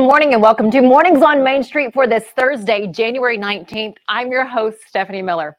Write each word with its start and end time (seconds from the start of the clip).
Good 0.00 0.06
morning 0.06 0.32
and 0.32 0.40
welcome 0.40 0.70
to 0.70 0.80
Mornings 0.80 1.20
on 1.20 1.44
Main 1.44 1.62
Street 1.62 1.92
for 1.92 2.06
this 2.06 2.24
Thursday, 2.34 2.86
January 2.86 3.36
19th. 3.36 3.96
I'm 4.08 4.32
your 4.32 4.46
host, 4.46 4.78
Stephanie 4.86 5.20
Miller. 5.20 5.58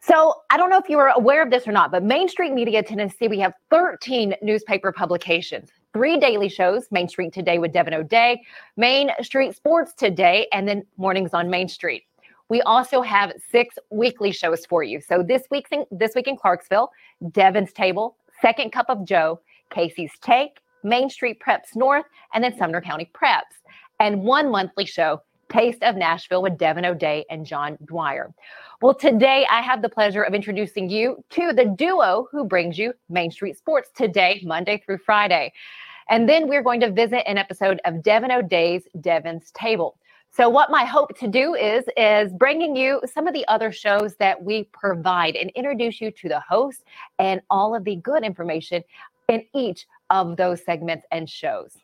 So, 0.00 0.42
I 0.48 0.56
don't 0.56 0.70
know 0.70 0.78
if 0.78 0.88
you 0.88 0.96
were 0.96 1.08
aware 1.08 1.42
of 1.42 1.50
this 1.50 1.66
or 1.66 1.72
not, 1.72 1.90
but 1.90 2.04
Main 2.04 2.28
Street 2.28 2.52
Media 2.52 2.84
Tennessee, 2.84 3.26
we 3.26 3.40
have 3.40 3.52
13 3.70 4.36
newspaper 4.42 4.92
publications, 4.92 5.70
three 5.92 6.20
daily 6.20 6.48
shows 6.48 6.86
Main 6.92 7.08
Street 7.08 7.32
Today 7.32 7.58
with 7.58 7.72
Devin 7.72 7.92
O'Day, 7.92 8.40
Main 8.76 9.10
Street 9.22 9.56
Sports 9.56 9.92
Today, 9.92 10.46
and 10.52 10.68
then 10.68 10.86
Mornings 10.96 11.34
on 11.34 11.50
Main 11.50 11.66
Street. 11.66 12.04
We 12.48 12.62
also 12.62 13.02
have 13.02 13.32
six 13.50 13.74
weekly 13.90 14.30
shows 14.30 14.64
for 14.66 14.84
you. 14.84 15.00
So, 15.00 15.24
this 15.24 15.42
week's 15.50 15.72
in, 15.72 15.84
this 15.90 16.14
week 16.14 16.28
in 16.28 16.36
Clarksville, 16.36 16.92
Devin's 17.32 17.72
Table, 17.72 18.16
Second 18.40 18.70
Cup 18.70 18.86
of 18.88 19.04
Joe, 19.04 19.40
Casey's 19.68 20.12
Take, 20.20 20.60
Main 20.82 21.10
Street 21.10 21.40
Preps 21.44 21.74
North, 21.76 22.04
and 22.34 22.42
then 22.42 22.56
Sumner 22.56 22.80
County 22.80 23.10
Preps. 23.12 23.60
And 24.00 24.22
one 24.22 24.50
monthly 24.50 24.86
show, 24.86 25.20
Taste 25.50 25.82
of 25.82 25.94
Nashville 25.94 26.40
with 26.40 26.56
Devin 26.56 26.86
O'Day 26.86 27.26
and 27.28 27.44
John 27.44 27.76
Dwyer. 27.84 28.32
Well, 28.80 28.94
today 28.94 29.46
I 29.50 29.60
have 29.60 29.82
the 29.82 29.90
pleasure 29.90 30.22
of 30.22 30.32
introducing 30.32 30.88
you 30.88 31.22
to 31.30 31.52
the 31.52 31.66
duo 31.66 32.26
who 32.32 32.44
brings 32.44 32.78
you 32.78 32.94
Main 33.10 33.30
Street 33.30 33.58
Sports 33.58 33.90
today, 33.94 34.40
Monday 34.42 34.82
through 34.84 34.98
Friday. 35.04 35.52
And 36.08 36.26
then 36.26 36.48
we're 36.48 36.62
going 36.62 36.80
to 36.80 36.90
visit 36.90 37.28
an 37.28 37.36
episode 37.36 37.78
of 37.84 38.02
Devin 38.02 38.32
O'Day's 38.32 38.84
Devin's 39.02 39.50
Table. 39.50 39.98
So 40.30 40.48
what 40.48 40.70
my 40.70 40.86
hope 40.86 41.18
to 41.18 41.28
do 41.28 41.54
is 41.54 41.84
is 41.94 42.32
bringing 42.32 42.76
you 42.76 43.02
some 43.12 43.26
of 43.26 43.34
the 43.34 43.46
other 43.48 43.70
shows 43.70 44.16
that 44.16 44.42
we 44.42 44.64
provide 44.72 45.36
and 45.36 45.50
introduce 45.50 46.00
you 46.00 46.10
to 46.12 46.28
the 46.28 46.40
host 46.40 46.84
and 47.18 47.42
all 47.50 47.74
of 47.74 47.84
the 47.84 47.96
good 47.96 48.24
information 48.24 48.82
in 49.28 49.44
each 49.54 49.86
of 50.08 50.38
those 50.38 50.64
segments 50.64 51.04
and 51.10 51.28
shows. 51.28 51.76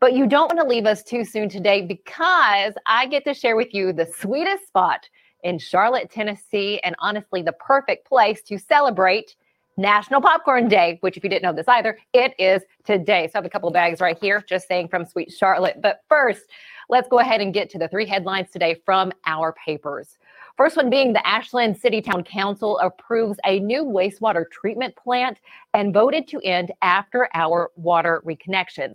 But 0.00 0.14
you 0.14 0.26
don't 0.26 0.54
want 0.54 0.60
to 0.60 0.66
leave 0.66 0.86
us 0.86 1.02
too 1.02 1.24
soon 1.24 1.48
today 1.48 1.82
because 1.82 2.74
I 2.86 3.06
get 3.06 3.24
to 3.24 3.34
share 3.34 3.56
with 3.56 3.72
you 3.74 3.92
the 3.92 4.06
sweetest 4.06 4.66
spot 4.66 5.08
in 5.42 5.58
Charlotte, 5.58 6.10
Tennessee, 6.10 6.80
and 6.80 6.94
honestly, 6.98 7.42
the 7.42 7.52
perfect 7.52 8.06
place 8.06 8.42
to 8.42 8.58
celebrate 8.58 9.36
National 9.76 10.20
Popcorn 10.20 10.68
Day, 10.68 10.96
which, 11.02 11.16
if 11.16 11.24
you 11.24 11.28
didn't 11.28 11.42
know 11.42 11.52
this 11.52 11.68
either, 11.68 11.98
it 12.14 12.34
is 12.38 12.62
today. 12.84 13.26
So 13.26 13.32
I 13.34 13.38
have 13.38 13.44
a 13.44 13.50
couple 13.50 13.68
of 13.68 13.74
bags 13.74 14.00
right 14.00 14.18
here, 14.18 14.42
just 14.48 14.66
saying 14.66 14.88
from 14.88 15.04
Sweet 15.04 15.30
Charlotte. 15.30 15.82
But 15.82 16.00
first, 16.08 16.44
let's 16.88 17.08
go 17.08 17.18
ahead 17.18 17.40
and 17.42 17.52
get 17.52 17.68
to 17.70 17.78
the 17.78 17.88
three 17.88 18.06
headlines 18.06 18.50
today 18.50 18.80
from 18.86 19.12
our 19.26 19.52
papers. 19.52 20.16
First 20.56 20.78
one 20.78 20.88
being 20.88 21.12
the 21.12 21.26
Ashland 21.26 21.76
City 21.76 22.00
Town 22.00 22.24
Council 22.24 22.78
approves 22.78 23.38
a 23.44 23.60
new 23.60 23.84
wastewater 23.84 24.50
treatment 24.50 24.96
plant 24.96 25.38
and 25.74 25.92
voted 25.92 26.26
to 26.28 26.40
end 26.40 26.72
after 26.80 27.28
hour 27.34 27.70
water 27.76 28.22
reconnections. 28.24 28.94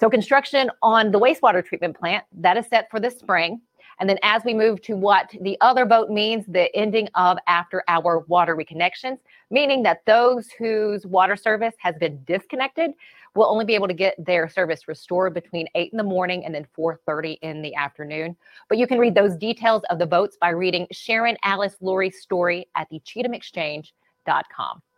So 0.00 0.08
construction 0.08 0.70
on 0.82 1.10
the 1.10 1.20
wastewater 1.20 1.62
treatment 1.62 1.94
plant 1.94 2.24
that 2.38 2.56
is 2.56 2.66
set 2.68 2.90
for 2.90 2.98
this 2.98 3.18
spring. 3.18 3.60
And 3.98 4.08
then 4.08 4.18
as 4.22 4.42
we 4.46 4.54
move 4.54 4.80
to 4.82 4.96
what 4.96 5.30
the 5.42 5.58
other 5.60 5.84
vote 5.84 6.08
means, 6.08 6.46
the 6.48 6.74
ending 6.74 7.06
of 7.16 7.36
after 7.46 7.84
hour 7.86 8.24
water 8.26 8.56
reconnections, 8.56 9.18
meaning 9.50 9.82
that 9.82 10.00
those 10.06 10.48
whose 10.52 11.04
water 11.04 11.36
service 11.36 11.74
has 11.80 11.96
been 11.96 12.24
disconnected 12.24 12.92
will 13.34 13.44
only 13.44 13.66
be 13.66 13.74
able 13.74 13.88
to 13.88 13.94
get 13.94 14.14
their 14.24 14.48
service 14.48 14.88
restored 14.88 15.34
between 15.34 15.68
8 15.74 15.92
in 15.92 15.98
the 15.98 16.02
morning 16.02 16.46
and 16.46 16.54
then 16.54 16.66
4.30 16.74 17.36
in 17.42 17.60
the 17.60 17.74
afternoon. 17.74 18.34
But 18.70 18.78
you 18.78 18.86
can 18.86 18.98
read 18.98 19.14
those 19.14 19.36
details 19.36 19.82
of 19.90 19.98
the 19.98 20.06
votes 20.06 20.38
by 20.40 20.48
reading 20.48 20.86
Sharon 20.92 21.36
Alice 21.42 21.76
Lurie's 21.82 22.22
story 22.22 22.68
at 22.74 22.88
the. 22.88 23.02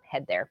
Head 0.09 0.27
there. 0.29 0.51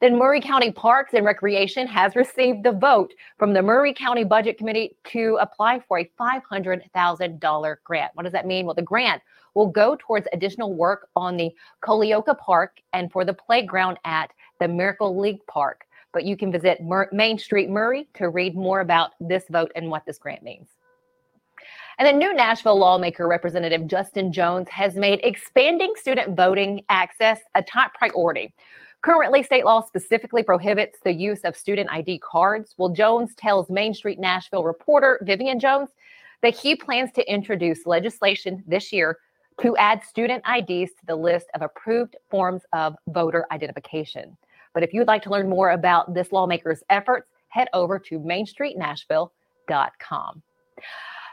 Then 0.00 0.18
Maury 0.18 0.40
County 0.40 0.72
Parks 0.72 1.14
and 1.14 1.24
Recreation 1.24 1.86
has 1.86 2.16
received 2.16 2.64
the 2.64 2.72
vote 2.72 3.12
from 3.38 3.52
the 3.52 3.62
Maury 3.62 3.94
County 3.94 4.24
Budget 4.24 4.58
Committee 4.58 4.96
to 5.04 5.38
apply 5.40 5.80
for 5.86 5.98
a 5.98 6.10
$500,000 6.20 7.76
grant. 7.84 8.10
What 8.14 8.22
does 8.24 8.32
that 8.32 8.46
mean? 8.46 8.66
Well, 8.66 8.74
the 8.74 8.82
grant 8.82 9.22
will 9.54 9.68
go 9.68 9.96
towards 9.98 10.26
additional 10.32 10.74
work 10.74 11.08
on 11.14 11.36
the 11.36 11.50
Colioca 11.82 12.36
Park 12.38 12.78
and 12.92 13.12
for 13.12 13.24
the 13.24 13.34
playground 13.34 13.98
at 14.04 14.30
the 14.60 14.68
Miracle 14.68 15.18
League 15.18 15.44
Park 15.46 15.86
but 16.12 16.24
you 16.24 16.36
can 16.36 16.52
visit 16.52 16.82
Mur- 16.82 17.08
Main 17.12 17.38
Street 17.38 17.70
Maury 17.70 18.08
to 18.14 18.28
read 18.28 18.54
more 18.54 18.80
about 18.80 19.12
this 19.20 19.44
vote 19.50 19.72
and 19.74 19.90
what 19.90 20.04
this 20.06 20.18
grant 20.18 20.42
means. 20.42 20.68
And 21.98 22.08
the 22.08 22.12
new 22.12 22.34
Nashville 22.34 22.78
lawmaker 22.78 23.28
representative 23.28 23.86
Justin 23.86 24.32
Jones 24.32 24.68
has 24.70 24.94
made 24.94 25.20
expanding 25.22 25.92
student 25.96 26.36
voting 26.36 26.82
access 26.88 27.40
a 27.54 27.62
top 27.62 27.94
priority. 27.94 28.54
Currently, 29.02 29.42
state 29.42 29.64
law 29.64 29.82
specifically 29.82 30.44
prohibits 30.44 31.00
the 31.02 31.12
use 31.12 31.40
of 31.40 31.56
student 31.56 31.90
ID 31.90 32.20
cards. 32.20 32.76
Well, 32.78 32.90
Jones 32.90 33.34
tells 33.34 33.68
Main 33.68 33.94
Street 33.94 34.20
Nashville 34.20 34.62
reporter 34.62 35.18
Vivian 35.22 35.58
Jones 35.58 35.88
that 36.40 36.56
he 36.56 36.76
plans 36.76 37.10
to 37.12 37.32
introduce 37.32 37.84
legislation 37.84 38.62
this 38.66 38.92
year 38.92 39.18
to 39.60 39.76
add 39.76 40.04
student 40.04 40.44
IDs 40.48 40.92
to 40.92 41.04
the 41.06 41.16
list 41.16 41.46
of 41.54 41.62
approved 41.62 42.14
forms 42.30 42.62
of 42.72 42.94
voter 43.08 43.44
identification. 43.50 44.36
But 44.72 44.84
if 44.84 44.94
you'd 44.94 45.08
like 45.08 45.24
to 45.24 45.30
learn 45.30 45.48
more 45.48 45.72
about 45.72 46.14
this 46.14 46.30
lawmaker's 46.30 46.84
efforts, 46.88 47.28
head 47.48 47.66
over 47.72 47.98
to 47.98 48.20
mainstreetnashville.com. 48.20 50.42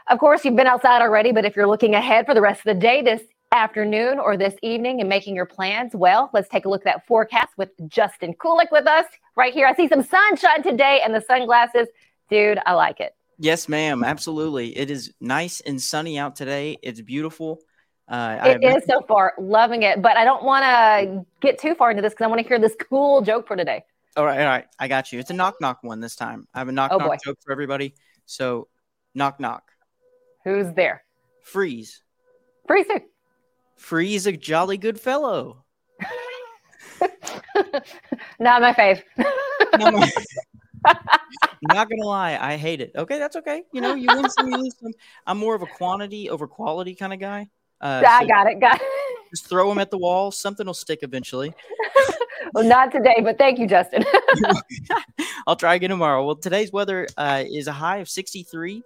Of 0.08 0.18
course, 0.18 0.44
you've 0.44 0.56
been 0.56 0.66
outside 0.66 1.02
already, 1.02 1.30
but 1.32 1.44
if 1.44 1.54
you're 1.54 1.68
looking 1.68 1.94
ahead 1.94 2.26
for 2.26 2.34
the 2.34 2.40
rest 2.40 2.58
of 2.60 2.64
the 2.74 2.80
day, 2.80 3.00
this 3.00 3.22
afternoon 3.52 4.18
or 4.18 4.36
this 4.36 4.54
evening 4.62 5.00
and 5.00 5.08
making 5.08 5.34
your 5.34 5.46
plans, 5.46 5.94
well, 5.94 6.30
let's 6.32 6.48
take 6.48 6.64
a 6.64 6.68
look 6.68 6.82
at 6.82 6.84
that 6.84 7.06
forecast 7.06 7.48
with 7.56 7.70
Justin 7.88 8.34
Kulik 8.34 8.70
with 8.70 8.86
us 8.86 9.06
right 9.36 9.52
here. 9.52 9.66
I 9.66 9.74
see 9.74 9.88
some 9.88 10.02
sunshine 10.02 10.62
today 10.62 11.00
and 11.04 11.14
the 11.14 11.20
sunglasses. 11.20 11.88
Dude, 12.28 12.58
I 12.64 12.74
like 12.74 13.00
it. 13.00 13.14
Yes, 13.38 13.68
ma'am. 13.68 14.04
Absolutely. 14.04 14.76
It 14.76 14.90
is 14.90 15.12
nice 15.20 15.60
and 15.60 15.80
sunny 15.80 16.18
out 16.18 16.36
today. 16.36 16.78
It's 16.82 17.00
beautiful. 17.00 17.60
Uh, 18.06 18.38
it 18.44 18.64
is 18.64 18.84
so 18.88 19.00
far, 19.06 19.34
loving 19.38 19.82
it. 19.82 20.02
But 20.02 20.16
I 20.16 20.24
don't 20.24 20.42
want 20.44 20.64
to 20.64 21.24
get 21.40 21.58
too 21.58 21.74
far 21.74 21.90
into 21.90 22.02
this 22.02 22.12
because 22.12 22.24
I 22.24 22.28
want 22.28 22.40
to 22.42 22.46
hear 22.46 22.58
this 22.58 22.76
cool 22.88 23.22
joke 23.22 23.46
for 23.46 23.56
today. 23.56 23.84
All 24.16 24.26
right, 24.26 24.40
all 24.40 24.46
right, 24.46 24.66
I 24.78 24.88
got 24.88 25.12
you. 25.12 25.20
It's 25.20 25.30
a 25.30 25.34
knock 25.34 25.56
knock 25.60 25.78
one 25.82 26.00
this 26.00 26.16
time. 26.16 26.48
I 26.52 26.58
have 26.58 26.68
a 26.68 26.72
knock 26.72 26.90
oh, 26.92 26.98
knock 26.98 27.08
boy. 27.08 27.16
joke 27.24 27.38
for 27.40 27.52
everybody. 27.52 27.94
So, 28.26 28.66
knock 29.14 29.38
knock. 29.38 29.62
Who's 30.44 30.72
there? 30.74 31.04
Freeze. 31.44 32.02
Freeze 32.66 32.86
who? 32.88 33.00
Freeze 33.80 34.26
a 34.26 34.32
jolly 34.32 34.76
good 34.76 35.00
fellow. 35.00 35.64
Not 38.38 38.60
my 38.60 38.74
fave. 38.74 39.02
Not, 39.78 39.94
my... 39.94 40.10
Not 41.62 41.88
gonna 41.88 42.04
lie, 42.04 42.38
I 42.38 42.56
hate 42.56 42.82
it. 42.82 42.92
Okay, 42.94 43.18
that's 43.18 43.36
okay. 43.36 43.62
You 43.72 43.80
know, 43.80 43.94
you 43.94 44.06
win 44.14 44.28
some, 44.28 44.50
you 44.50 44.58
lose 44.58 44.74
some. 44.80 44.92
I'm 45.26 45.38
more 45.38 45.54
of 45.54 45.62
a 45.62 45.66
quantity 45.66 46.28
over 46.28 46.46
quality 46.46 46.94
kind 46.94 47.14
of 47.14 47.20
guy. 47.20 47.48
Uh, 47.80 48.02
I 48.06 48.20
so 48.20 48.28
got 48.28 48.46
it. 48.48 48.60
Got 48.60 48.76
it. 48.76 48.82
Just 49.30 49.48
throw 49.48 49.68
them 49.70 49.78
at 49.78 49.90
the 49.90 49.98
wall. 49.98 50.30
Something 50.30 50.66
will 50.66 50.74
stick 50.74 50.98
eventually. 51.00 51.52
well, 52.54 52.64
not 52.64 52.92
today, 52.92 53.16
but 53.22 53.38
thank 53.38 53.58
you, 53.58 53.66
Justin. 53.66 54.04
I'll 55.46 55.56
try 55.56 55.74
again 55.74 55.90
tomorrow. 55.90 56.24
Well, 56.24 56.36
today's 56.36 56.70
weather 56.70 57.08
uh, 57.16 57.44
is 57.50 57.66
a 57.66 57.72
high 57.72 57.96
of 57.98 58.10
63, 58.10 58.82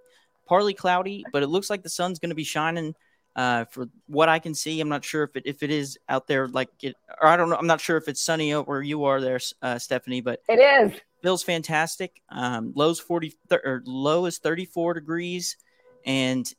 partly 0.47 0.73
cloudy, 0.73 1.25
but 1.33 1.43
it 1.43 1.47
looks 1.47 1.69
like 1.69 1.83
the 1.83 1.89
sun's 1.89 2.17
going 2.17 2.29
to 2.29 2.35
be 2.35 2.45
shining. 2.45 2.95
Uh, 3.35 3.65
for 3.65 3.87
what 4.07 4.29
I 4.29 4.39
can 4.39 4.55
see, 4.55 4.79
I'm 4.79 4.87
not 4.87 5.03
sure 5.03 5.23
if 5.23 5.35
it 5.35 5.43
if 5.45 5.61
it 5.61 5.69
is 5.69 5.97
out 6.07 6.25
there 6.25 6.47
like 6.47 6.69
it, 6.81 6.95
or 7.21 7.27
I 7.27 7.35
don't 7.35 7.49
know. 7.49 7.57
I'm 7.57 7.67
not 7.67 7.81
sure 7.81 7.97
if 7.97 8.07
it's 8.07 8.21
sunny 8.21 8.53
out 8.53 8.67
where 8.67 8.81
you 8.81 9.03
are 9.05 9.19
there, 9.19 9.39
uh, 9.61 9.77
Stephanie, 9.77 10.21
but 10.21 10.41
it 10.47 10.59
is. 10.59 10.97
Feels 11.21 11.43
fantastic. 11.43 12.21
Um, 12.29 12.71
lows 12.75 12.99
40 12.99 13.33
th- 13.49 13.61
or 13.65 13.83
low 13.85 14.25
is 14.25 14.37
34 14.37 14.93
degrees, 14.93 15.57
and 16.05 16.49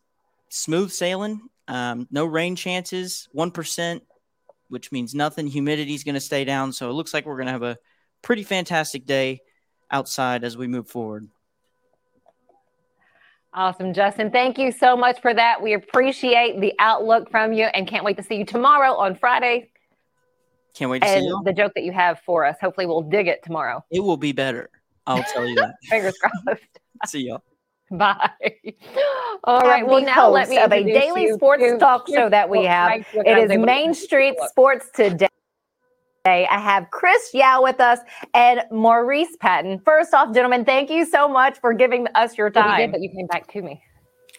smooth 0.50 0.90
sailing. 0.90 1.48
Um, 1.68 2.06
no 2.10 2.24
rain 2.24 2.56
chances, 2.56 3.28
1%, 3.34 4.00
which 4.68 4.92
means 4.92 5.14
nothing. 5.14 5.46
Humidity 5.46 5.94
is 5.94 6.04
going 6.04 6.14
to 6.14 6.20
stay 6.20 6.44
down. 6.44 6.72
So 6.72 6.90
it 6.90 6.92
looks 6.92 7.12
like 7.12 7.26
we're 7.26 7.36
going 7.36 7.46
to 7.46 7.52
have 7.52 7.62
a 7.62 7.78
pretty 8.22 8.44
fantastic 8.44 9.04
day 9.04 9.40
outside 9.90 10.44
as 10.44 10.56
we 10.56 10.66
move 10.66 10.88
forward. 10.88 11.28
Awesome, 13.56 13.94
Justin. 13.94 14.30
Thank 14.30 14.58
you 14.58 14.70
so 14.70 14.98
much 14.98 15.18
for 15.22 15.32
that. 15.32 15.62
We 15.62 15.72
appreciate 15.72 16.60
the 16.60 16.74
outlook 16.78 17.30
from 17.30 17.54
you 17.54 17.64
and 17.64 17.88
can't 17.88 18.04
wait 18.04 18.18
to 18.18 18.22
see 18.22 18.34
you 18.36 18.44
tomorrow 18.44 18.92
on 18.92 19.14
Friday. 19.14 19.70
Can't 20.74 20.90
wait 20.90 21.00
to 21.00 21.08
and 21.08 21.22
see 21.22 21.26
you. 21.26 21.42
The 21.42 21.54
joke 21.54 21.72
that 21.74 21.82
you 21.82 21.90
have 21.92 22.20
for 22.26 22.44
us. 22.44 22.58
Hopefully, 22.60 22.84
we'll 22.84 23.00
dig 23.00 23.28
it 23.28 23.42
tomorrow. 23.42 23.82
It 23.90 24.00
will 24.00 24.18
be 24.18 24.32
better. 24.32 24.68
I'll 25.06 25.22
tell 25.22 25.46
you 25.46 25.54
that. 25.54 25.76
Fingers 25.84 26.18
crossed. 26.18 26.62
see 27.06 27.20
y'all. 27.20 27.42
Bye. 27.90 28.28
All 29.44 29.60
right. 29.60 29.86
Well, 29.86 30.02
now 30.02 30.28
let 30.28 30.50
me 30.50 30.58
of 30.58 30.70
a 30.70 30.84
daily 30.84 31.32
sports 31.32 31.64
talk 31.78 32.08
show 32.10 32.28
that 32.28 32.50
we 32.50 32.64
have. 32.64 33.06
It 33.14 33.50
is 33.50 33.58
Main 33.58 33.94
Street 33.94 34.36
Sports 34.50 34.90
Today. 34.94 35.28
I 36.26 36.58
have 36.58 36.90
Chris 36.90 37.30
Yao 37.32 37.62
with 37.62 37.80
us 37.80 38.00
and 38.34 38.62
Maurice 38.70 39.36
Patton. 39.40 39.80
First 39.84 40.12
off, 40.12 40.34
gentlemen, 40.34 40.64
thank 40.64 40.90
you 40.90 41.06
so 41.06 41.28
much 41.28 41.58
for 41.58 41.72
giving 41.72 42.06
us 42.14 42.36
your 42.36 42.50
time. 42.50 42.90
But 42.90 43.00
you 43.00 43.10
came 43.10 43.26
back 43.26 43.50
to 43.52 43.62
me. 43.62 43.82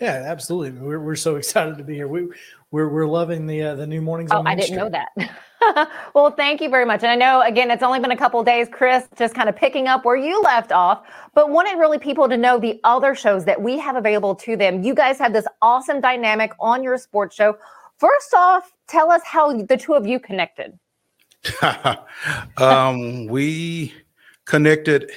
Yeah, 0.02 0.24
absolutely. 0.26 0.80
We're, 0.80 1.00
we're 1.00 1.16
so 1.16 1.36
excited 1.38 1.78
to 1.78 1.84
be 1.84 1.96
here. 1.96 2.08
We 2.08 2.28
we're, 2.72 2.90
we're 2.90 3.08
loving 3.08 3.48
the 3.48 3.64
uh, 3.64 3.76
the 3.76 3.88
new 3.88 4.02
mornings. 4.02 4.32
Oh, 4.34 4.44
I 4.46 4.56
didn't 4.56 4.76
know 4.76 4.90
that. 4.90 5.10
well, 6.14 6.32
thank 6.32 6.62
you 6.62 6.70
very 6.70 6.86
much. 6.86 7.04
And 7.04 7.12
I 7.12 7.16
know, 7.16 7.42
again, 7.42 7.72
it's 7.72 7.84
only 7.84 8.00
been 8.00 8.12
a 8.12 8.18
couple 8.18 8.44
days, 8.44 8.68
Chris, 8.72 9.06
just 9.18 9.34
kind 9.34 9.50
of 9.50 9.56
picking 9.56 9.88
up 9.88 10.06
where 10.06 10.16
you 10.16 10.42
left 10.42 10.72
off, 10.72 11.08
but 11.34 11.50
wanted 11.50 11.80
really 11.80 11.98
people 11.98 12.30
to 12.30 12.38
know 12.38 12.60
the 12.60 12.80
other 12.84 13.16
shows 13.16 13.46
that 13.46 13.62
we 13.62 13.80
have 13.80 13.96
available 13.96 14.36
to 14.36 14.56
them. 14.56 14.84
You 14.84 14.94
guys 14.94 15.18
have 15.20 15.34
this 15.34 15.48
awesome 15.62 16.02
dynamic 16.02 16.54
on 16.60 16.84
your 16.84 16.98
sports 16.98 17.36
show. 17.36 17.58
First 17.98 18.34
off, 18.36 18.74
tell 18.88 19.12
us 19.12 19.22
how 19.26 19.64
the 19.64 19.78
two 19.78 19.94
of 19.94 20.06
you 20.06 20.20
connected. 20.20 20.78
um, 22.58 23.28
we 23.28 23.94
connected 24.46 25.12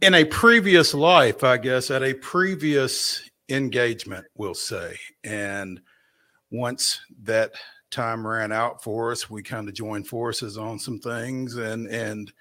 in 0.00 0.14
a 0.14 0.24
previous 0.24 0.94
life, 0.94 1.44
I 1.44 1.56
guess, 1.56 1.90
at 1.90 2.02
a 2.02 2.14
previous 2.14 3.28
engagement, 3.48 4.26
we'll 4.36 4.54
say. 4.54 4.96
And 5.22 5.80
once 6.50 7.00
that 7.22 7.52
time 7.90 8.26
ran 8.26 8.52
out 8.52 8.82
for 8.82 9.12
us, 9.12 9.30
we 9.30 9.42
kind 9.42 9.68
of 9.68 9.74
joined 9.74 10.08
forces 10.08 10.58
on 10.58 10.78
some 10.78 10.98
things 10.98 11.56
and 11.56 11.86
and 11.86 12.32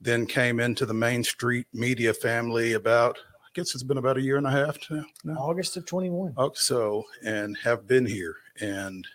then 0.00 0.26
came 0.26 0.60
into 0.60 0.86
the 0.86 0.94
Main 0.94 1.24
Street 1.24 1.66
media 1.72 2.12
family 2.12 2.74
about 2.74 3.18
I 3.18 3.48
guess 3.54 3.74
it's 3.74 3.82
been 3.82 3.98
about 3.98 4.18
a 4.18 4.22
year 4.22 4.36
and 4.36 4.46
a 4.46 4.50
half 4.50 4.78
now. 4.90 5.34
August 5.34 5.76
of 5.76 5.86
21. 5.86 6.34
Oh, 6.36 6.52
so 6.54 7.04
and 7.24 7.56
have 7.62 7.86
been 7.86 8.06
here 8.06 8.36
and 8.60 9.06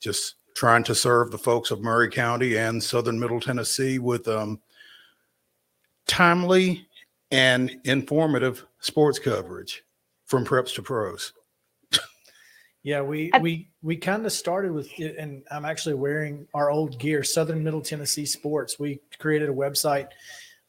just 0.00 0.36
trying 0.60 0.84
to 0.84 0.94
serve 0.94 1.30
the 1.30 1.38
folks 1.38 1.70
of 1.70 1.80
Maury 1.80 2.10
County 2.10 2.58
and 2.58 2.84
Southern 2.84 3.18
Middle 3.18 3.40
Tennessee 3.40 3.98
with 3.98 4.28
um, 4.28 4.60
timely 6.06 6.86
and 7.30 7.80
informative 7.84 8.66
sports 8.78 9.18
coverage 9.18 9.82
from 10.26 10.44
preps 10.44 10.74
to 10.74 10.82
pros. 10.82 11.32
Yeah, 12.82 13.00
we 13.00 13.30
we 13.40 13.70
we 13.82 13.96
kind 13.96 14.24
of 14.26 14.32
started 14.32 14.72
with 14.72 14.90
and 14.98 15.42
I'm 15.50 15.64
actually 15.64 15.94
wearing 15.94 16.46
our 16.52 16.70
old 16.70 16.98
gear, 16.98 17.22
Southern 17.22 17.64
Middle 17.64 17.80
Tennessee 17.80 18.26
Sports. 18.26 18.78
We 18.78 19.00
created 19.18 19.48
a 19.48 19.52
website 19.52 20.08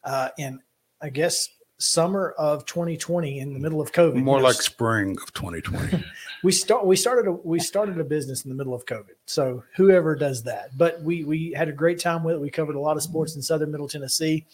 uh, 0.04 0.28
in, 0.38 0.58
I 1.02 1.10
guess, 1.10 1.48
summer 1.82 2.30
of 2.38 2.64
2020, 2.66 3.40
in 3.40 3.52
the 3.52 3.58
middle 3.58 3.80
of 3.80 3.92
COVID. 3.92 4.22
More 4.22 4.40
like 4.40 4.62
spring 4.62 5.16
of 5.22 5.32
2020. 5.32 6.04
we 6.42 6.52
start 6.52 6.86
we 6.86 6.96
started 6.96 7.28
a 7.28 7.32
we 7.32 7.58
started 7.58 7.98
a 7.98 8.04
business 8.04 8.44
in 8.44 8.50
the 8.50 8.54
middle 8.54 8.74
of 8.74 8.86
COVID. 8.86 9.14
So 9.26 9.64
whoever 9.76 10.14
does 10.14 10.42
that, 10.44 10.76
but 10.76 11.02
we 11.02 11.24
we 11.24 11.52
had 11.52 11.68
a 11.68 11.72
great 11.72 11.98
time 11.98 12.22
with 12.24 12.36
it. 12.36 12.40
We 12.40 12.50
covered 12.50 12.76
a 12.76 12.80
lot 12.80 12.96
of 12.96 13.02
sports 13.02 13.36
in 13.36 13.42
Southern 13.42 13.70
Middle 13.70 13.88
Tennessee. 13.88 14.46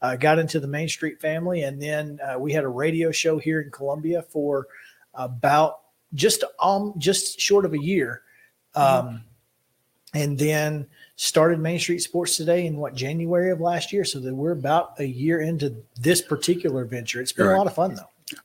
Uh, 0.00 0.16
got 0.16 0.40
into 0.40 0.58
the 0.58 0.66
Main 0.66 0.88
Street 0.88 1.20
family, 1.20 1.62
and 1.62 1.80
then 1.80 2.18
uh, 2.20 2.36
we 2.36 2.52
had 2.52 2.64
a 2.64 2.68
radio 2.68 3.12
show 3.12 3.38
here 3.38 3.60
in 3.60 3.70
Columbia 3.70 4.22
for 4.22 4.66
about 5.14 5.82
just 6.14 6.42
um 6.60 6.94
just 6.98 7.40
short 7.40 7.64
of 7.64 7.72
a 7.72 7.78
year, 7.78 8.22
mm-hmm. 8.74 9.06
um, 9.08 9.24
and 10.12 10.36
then 10.36 10.88
started 11.22 11.60
Main 11.60 11.78
Street 11.78 12.00
Sports 12.00 12.36
Today 12.36 12.66
in 12.66 12.76
what 12.76 12.94
January 12.94 13.52
of 13.52 13.60
last 13.60 13.92
year. 13.92 14.04
So 14.04 14.18
that 14.20 14.34
we're 14.34 14.52
about 14.52 14.98
a 14.98 15.04
year 15.04 15.40
into 15.40 15.74
this 16.00 16.20
particular 16.20 16.84
venture. 16.84 17.20
It's 17.20 17.32
been 17.32 17.46
right. 17.46 17.54
a 17.54 17.58
lot 17.58 17.66
of 17.68 17.74
fun 17.74 17.94
though. 17.94 18.36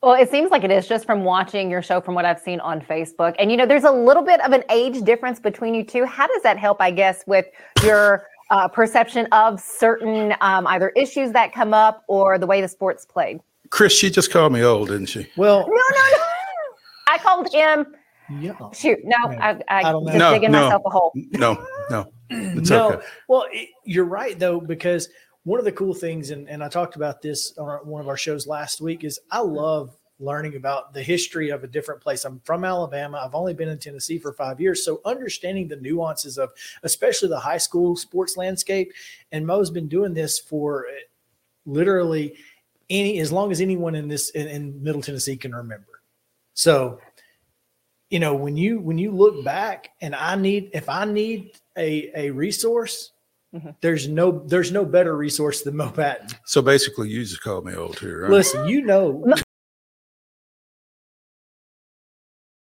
Well, 0.00 0.14
it 0.14 0.30
seems 0.30 0.52
like 0.52 0.62
it 0.62 0.70
is 0.70 0.86
just 0.86 1.04
from 1.06 1.24
watching 1.24 1.68
your 1.68 1.82
show, 1.82 2.00
from 2.00 2.14
what 2.14 2.24
I've 2.24 2.38
seen 2.38 2.60
on 2.60 2.80
Facebook. 2.80 3.34
And, 3.40 3.50
you 3.50 3.56
know, 3.56 3.66
there's 3.66 3.82
a 3.82 3.90
little 3.90 4.22
bit 4.22 4.40
of 4.42 4.52
an 4.52 4.62
age 4.70 5.02
difference 5.02 5.40
between 5.40 5.74
you 5.74 5.82
two. 5.82 6.04
How 6.04 6.28
does 6.28 6.40
that 6.44 6.56
help, 6.56 6.80
I 6.80 6.92
guess, 6.92 7.24
with 7.26 7.46
your 7.82 8.28
uh, 8.50 8.68
perception 8.68 9.26
of 9.32 9.60
certain 9.60 10.36
um, 10.40 10.68
either 10.68 10.90
issues 10.90 11.32
that 11.32 11.52
come 11.52 11.74
up 11.74 12.04
or 12.06 12.38
the 12.38 12.46
way 12.46 12.60
the 12.60 12.68
sport's 12.68 13.04
played? 13.04 13.40
Chris, 13.70 13.92
she 13.92 14.08
just 14.08 14.30
called 14.30 14.52
me 14.52 14.62
old, 14.62 14.86
didn't 14.86 15.06
she? 15.06 15.26
Well, 15.36 15.62
no, 15.62 15.66
no, 15.66 16.16
no. 16.16 16.24
I 17.08 17.18
called 17.18 17.52
him. 17.52 17.86
Yeah. 18.40 18.52
Shoot, 18.72 19.00
no, 19.02 19.16
I, 19.16 19.58
I, 19.68 19.80
I 19.80 19.82
don't 19.90 20.06
just 20.06 20.18
no, 20.18 20.32
digging 20.32 20.52
no, 20.52 20.62
myself 20.62 20.82
a 20.86 20.90
hole. 20.90 21.12
No, 21.32 21.66
no, 21.90 22.12
no. 22.30 22.92
Okay. 22.92 23.06
Well, 23.28 23.46
it, 23.50 23.68
you're 23.84 24.04
right 24.04 24.38
though, 24.38 24.60
because 24.60 25.08
one 25.44 25.58
of 25.58 25.64
the 25.64 25.72
cool 25.72 25.94
things, 25.94 26.30
and, 26.30 26.48
and 26.48 26.62
I 26.62 26.68
talked 26.68 26.96
about 26.96 27.22
this 27.22 27.56
on 27.58 27.68
our, 27.68 27.82
one 27.84 28.00
of 28.00 28.08
our 28.08 28.16
shows 28.16 28.46
last 28.46 28.80
week, 28.80 29.04
is 29.04 29.18
I 29.30 29.40
love 29.40 29.96
learning 30.20 30.56
about 30.56 30.92
the 30.92 31.02
history 31.02 31.50
of 31.50 31.62
a 31.62 31.68
different 31.68 32.00
place. 32.00 32.24
I'm 32.24 32.40
from 32.40 32.64
Alabama. 32.64 33.22
I've 33.24 33.34
only 33.34 33.54
been 33.54 33.68
in 33.68 33.78
Tennessee 33.78 34.18
for 34.18 34.32
five 34.32 34.60
years. 34.60 34.84
So 34.84 35.00
understanding 35.04 35.68
the 35.68 35.76
nuances 35.76 36.38
of 36.38 36.50
especially 36.82 37.28
the 37.28 37.38
high 37.38 37.58
school 37.58 37.96
sports 37.96 38.36
landscape. 38.36 38.92
And 39.30 39.46
Mo's 39.46 39.70
been 39.70 39.88
doing 39.88 40.14
this 40.14 40.38
for 40.38 40.86
eh, 40.86 41.02
literally 41.66 42.34
any 42.90 43.20
as 43.20 43.30
long 43.30 43.52
as 43.52 43.60
anyone 43.60 43.94
in 43.94 44.08
this 44.08 44.30
in, 44.30 44.48
in 44.48 44.82
Middle 44.82 45.02
Tennessee 45.02 45.36
can 45.36 45.54
remember. 45.54 46.02
So 46.54 46.98
you 48.10 48.18
know 48.18 48.34
when 48.34 48.56
you 48.56 48.80
when 48.80 48.98
you 48.98 49.10
look 49.10 49.44
back 49.44 49.90
and 50.00 50.14
i 50.14 50.34
need 50.34 50.70
if 50.72 50.88
i 50.88 51.04
need 51.04 51.52
a 51.78 52.10
a 52.14 52.30
resource 52.30 53.12
mm-hmm. 53.54 53.70
there's 53.80 54.08
no 54.08 54.44
there's 54.46 54.72
no 54.72 54.84
better 54.84 55.16
resource 55.16 55.62
than 55.62 55.76
mo 55.76 55.90
patton 55.90 56.28
so 56.44 56.60
basically 56.60 57.08
you 57.08 57.22
just 57.22 57.42
called 57.42 57.64
me 57.64 57.74
old 57.74 57.98
here 57.98 58.22
right? 58.22 58.30
listen 58.30 58.66
you 58.68 58.82
know 58.82 59.24
as 59.26 59.42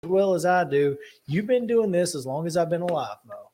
well 0.03 0.33
as 0.33 0.45
i 0.45 0.63
do 0.63 0.97
you've 1.27 1.47
been 1.47 1.67
doing 1.67 1.91
this 1.91 2.15
as 2.15 2.25
long 2.25 2.45
as 2.45 2.57
i've 2.57 2.69
been 2.69 2.81
alive 2.81 3.17
mo 3.25 3.45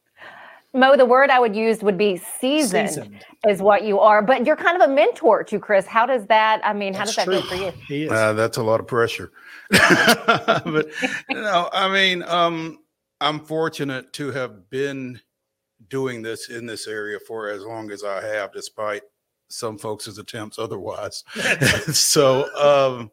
Mo, 0.73 0.95
the 0.95 1.05
word 1.05 1.29
I 1.29 1.37
would 1.37 1.53
use 1.53 1.83
would 1.83 1.97
be 1.97 2.15
seasoned, 2.15 2.89
seasoned, 2.89 3.25
is 3.45 3.61
what 3.61 3.83
you 3.83 3.99
are. 3.99 4.21
But 4.21 4.45
you're 4.45 4.55
kind 4.55 4.81
of 4.81 4.89
a 4.89 4.93
mentor 4.93 5.43
to 5.43 5.59
Chris. 5.59 5.85
How 5.85 6.05
does 6.05 6.25
that? 6.27 6.61
I 6.63 6.71
mean, 6.71 6.93
how 6.93 6.99
that's 6.99 7.15
does 7.15 7.25
that 7.25 7.41
true. 7.41 7.41
feel 7.41 7.71
for 7.71 7.93
you? 7.93 8.09
Uh, 8.09 8.31
that's 8.31 8.55
a 8.55 8.63
lot 8.63 8.79
of 8.79 8.87
pressure. 8.87 9.33
but 9.69 10.89
you 11.29 11.35
know, 11.35 11.69
I 11.73 11.91
mean, 11.91 12.23
um, 12.23 12.79
I'm 13.19 13.41
fortunate 13.41 14.13
to 14.13 14.31
have 14.31 14.69
been 14.69 15.19
doing 15.91 16.23
this 16.23 16.49
in 16.49 16.65
this 16.65 16.87
area 16.87 17.19
for 17.27 17.49
as 17.49 17.61
long 17.63 17.91
as 17.91 18.03
I 18.03 18.25
have, 18.25 18.51
despite 18.51 19.03
some 19.49 19.77
folks' 19.77 20.17
attempts 20.17 20.57
otherwise. 20.57 21.23
so 21.93 22.49
um, 22.55 23.11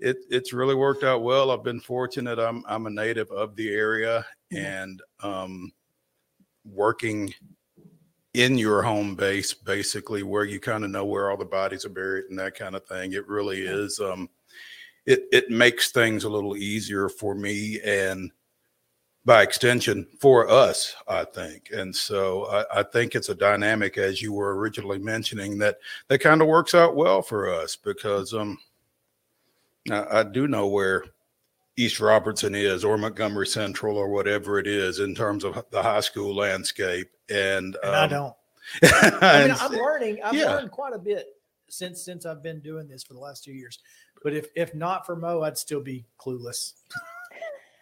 it 0.00 0.16
it's 0.30 0.52
really 0.52 0.74
worked 0.74 1.04
out 1.04 1.22
well. 1.22 1.52
I've 1.52 1.62
been 1.62 1.80
fortunate. 1.80 2.40
I'm 2.40 2.64
I'm 2.66 2.86
a 2.86 2.90
native 2.90 3.30
of 3.30 3.54
the 3.54 3.68
area, 3.72 4.26
mm-hmm. 4.52 4.64
and 4.64 5.02
um, 5.20 5.72
working 6.64 7.32
in 8.34 8.58
your 8.58 8.82
home 8.82 9.14
base, 9.14 9.54
basically 9.54 10.22
where 10.22 10.44
you 10.44 10.60
kind 10.60 10.84
of 10.84 10.90
know 10.90 11.04
where 11.04 11.30
all 11.30 11.36
the 11.36 11.44
bodies 11.44 11.84
are 11.84 11.90
buried 11.90 12.26
and 12.30 12.38
that 12.38 12.54
kind 12.54 12.74
of 12.74 12.86
thing. 12.86 13.12
It 13.12 13.26
really 13.28 13.60
is. 13.60 14.00
Um, 14.00 14.28
it 15.06 15.24
it 15.32 15.50
makes 15.50 15.90
things 15.90 16.24
a 16.24 16.28
little 16.28 16.56
easier 16.56 17.08
for 17.08 17.34
me 17.34 17.80
and 17.84 18.30
by 19.28 19.42
extension 19.42 20.06
for 20.18 20.48
us, 20.48 20.96
I 21.06 21.22
think. 21.22 21.68
And 21.70 21.94
so 21.94 22.46
I, 22.46 22.80
I 22.80 22.82
think 22.82 23.14
it's 23.14 23.28
a 23.28 23.34
dynamic, 23.34 23.98
as 23.98 24.22
you 24.22 24.32
were 24.32 24.56
originally 24.56 24.98
mentioning, 24.98 25.58
that 25.58 25.80
that 26.08 26.20
kind 26.20 26.40
of 26.40 26.48
works 26.48 26.74
out 26.74 26.96
well 26.96 27.20
for 27.20 27.52
us 27.52 27.76
because 27.76 28.32
um, 28.32 28.56
I, 29.90 30.20
I 30.20 30.22
do 30.22 30.48
know 30.48 30.66
where 30.66 31.04
East 31.76 32.00
Robertson 32.00 32.54
is 32.54 32.86
or 32.86 32.96
Montgomery 32.96 33.46
Central 33.46 33.98
or 33.98 34.08
whatever 34.08 34.58
it 34.58 34.66
is 34.66 34.98
in 34.98 35.14
terms 35.14 35.44
of 35.44 35.62
the 35.70 35.82
high 35.82 36.00
school 36.00 36.34
landscape. 36.34 37.10
And, 37.28 37.76
and 37.82 37.84
um, 37.84 37.94
I 37.94 38.06
don't. 38.06 38.34
I 39.22 39.46
mean, 39.46 39.56
I'm 39.60 39.72
learning. 39.72 40.20
I've 40.24 40.32
yeah. 40.32 40.54
learned 40.54 40.70
quite 40.70 40.94
a 40.94 40.98
bit 40.98 41.26
since 41.68 42.02
since 42.02 42.24
I've 42.24 42.42
been 42.42 42.60
doing 42.60 42.88
this 42.88 43.02
for 43.04 43.12
the 43.12 43.20
last 43.20 43.44
two 43.44 43.52
years. 43.52 43.80
But 44.22 44.32
if 44.32 44.46
if 44.56 44.74
not 44.74 45.04
for 45.04 45.16
Mo, 45.16 45.42
I'd 45.42 45.58
still 45.58 45.82
be 45.82 46.06
clueless. 46.18 46.72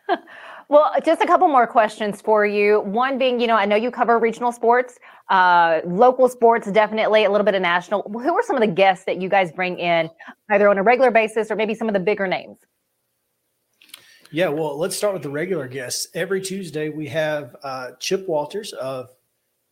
well, 0.69 0.93
just 1.05 1.23
a 1.23 1.27
couple 1.27 1.49
more 1.49 1.67
questions 1.67 2.21
for 2.21 2.45
you. 2.45 2.81
One 2.81 3.19
being, 3.19 3.39
you 3.41 3.47
know, 3.47 3.55
I 3.57 3.67
know 3.67 3.77
you 3.77 3.91
cover 3.91 4.19
regional 4.19 4.51
sports, 4.51 4.99
uh, 5.29 5.81
local 5.85 6.29
sports, 6.29 6.71
definitely 6.71 7.25
a 7.25 7.31
little 7.31 7.45
bit 7.45 7.55
of 7.55 7.63
national. 7.63 8.03
Who 8.03 8.35
are 8.35 8.43
some 8.43 8.57
of 8.57 8.61
the 8.61 8.73
guests 8.73 9.05
that 9.05 9.21
you 9.21 9.29
guys 9.29 9.53
bring 9.53 9.79
in, 9.79 10.11
either 10.51 10.69
on 10.69 10.79
a 10.79 10.83
regular 10.83 11.11
basis 11.11 11.51
or 11.51 11.57
maybe 11.57 11.75
some 11.75 11.89
of 11.89 11.95
the 11.95 12.01
bigger 12.01 12.27
names? 12.27 12.59
Yeah, 14.33 14.49
well, 14.49 14.77
let's 14.77 14.97
start 14.97 15.15
with 15.15 15.23
the 15.23 15.31
regular 15.31 15.69
guests. 15.69 16.09
Every 16.15 16.41
Tuesday, 16.41 16.89
we 16.89 17.07
have 17.09 17.55
uh, 17.63 17.93
Chip 18.01 18.27
Walters 18.29 18.73
of 18.73 19.11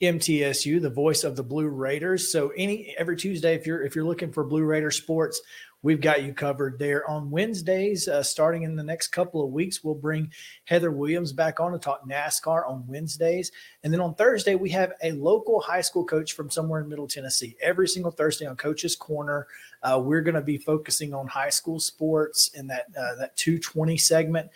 MTSU, 0.01 0.81
the 0.81 0.91
voice 0.91 1.25
of 1.25 1.35
the 1.35 1.43
Blue 1.43 1.69
Raiders. 1.69 2.31
So 2.31 2.51
any 2.57 2.95
every 2.99 3.17
Tuesday, 3.17 3.55
if 3.55 3.67
you're 3.67 3.83
if 3.83 3.97
you're 3.97 4.05
looking 4.05 4.33
for 4.33 4.45
Blue 4.45 4.63
Raider 4.63 4.91
sports, 4.91 5.41
we've 5.85 6.01
got 6.01 6.23
you 6.23 6.33
covered 6.33 6.79
there. 6.79 7.09
On 7.09 7.31
Wednesdays, 7.31 8.09
uh, 8.09 8.23
starting 8.23 8.63
in 8.63 8.75
the 8.75 8.83
next 8.83 9.09
couple 9.09 9.45
of 9.45 9.53
weeks, 9.53 9.85
we'll 9.85 9.95
bring 9.95 10.33
Heather 10.65 10.91
Williams 10.91 11.33
back 11.33 11.61
on 11.61 11.73
to 11.73 11.79
talk 11.79 12.09
NASCAR 12.09 12.67
on 12.67 12.87
Wednesdays. 12.87 13.53
And 13.85 13.93
then 13.93 14.01
on 14.01 14.15
Thursday, 14.15 14.55
we 14.55 14.71
have 14.71 14.95
a 15.03 15.13
local 15.13 15.61
high 15.61 15.83
school 15.83 16.05
coach 16.05 16.33
from 16.33 16.51
somewhere 16.51 16.81
in 16.81 16.89
Middle 16.89 17.07
Tennessee. 17.07 17.55
Every 17.63 17.87
single 17.87 18.11
Thursday 18.11 18.47
on 18.47 18.57
Coach's 18.57 18.97
Corner, 18.97 19.47
uh, 19.83 20.01
we're 20.03 20.23
going 20.23 20.35
to 20.35 20.41
be 20.41 20.57
focusing 20.57 21.13
on 21.13 21.27
high 21.27 21.51
school 21.51 21.79
sports 21.79 22.49
in 22.55 22.67
that, 22.69 22.87
uh, 22.99 23.17
that 23.17 23.37
220 23.37 23.99
segment 23.99 24.51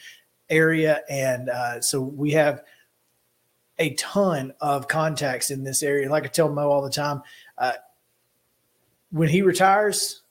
area. 0.49 1.03
And 1.11 1.51
uh, 1.51 1.83
so 1.83 2.01
we 2.01 2.31
have 2.33 2.65
a 3.79 3.93
ton 3.95 4.55
of 4.63 4.89
contacts 4.89 5.51
in 5.51 5.63
this 5.63 5.83
area. 5.83 6.11
Like 6.11 6.25
I 6.25 6.29
tell 6.29 6.49
Mo 6.49 6.71
all 6.71 6.81
the 6.81 6.89
time, 6.89 7.21
uh, 7.59 7.75
when 9.11 9.29
he 9.29 9.43
retires, 9.43 10.23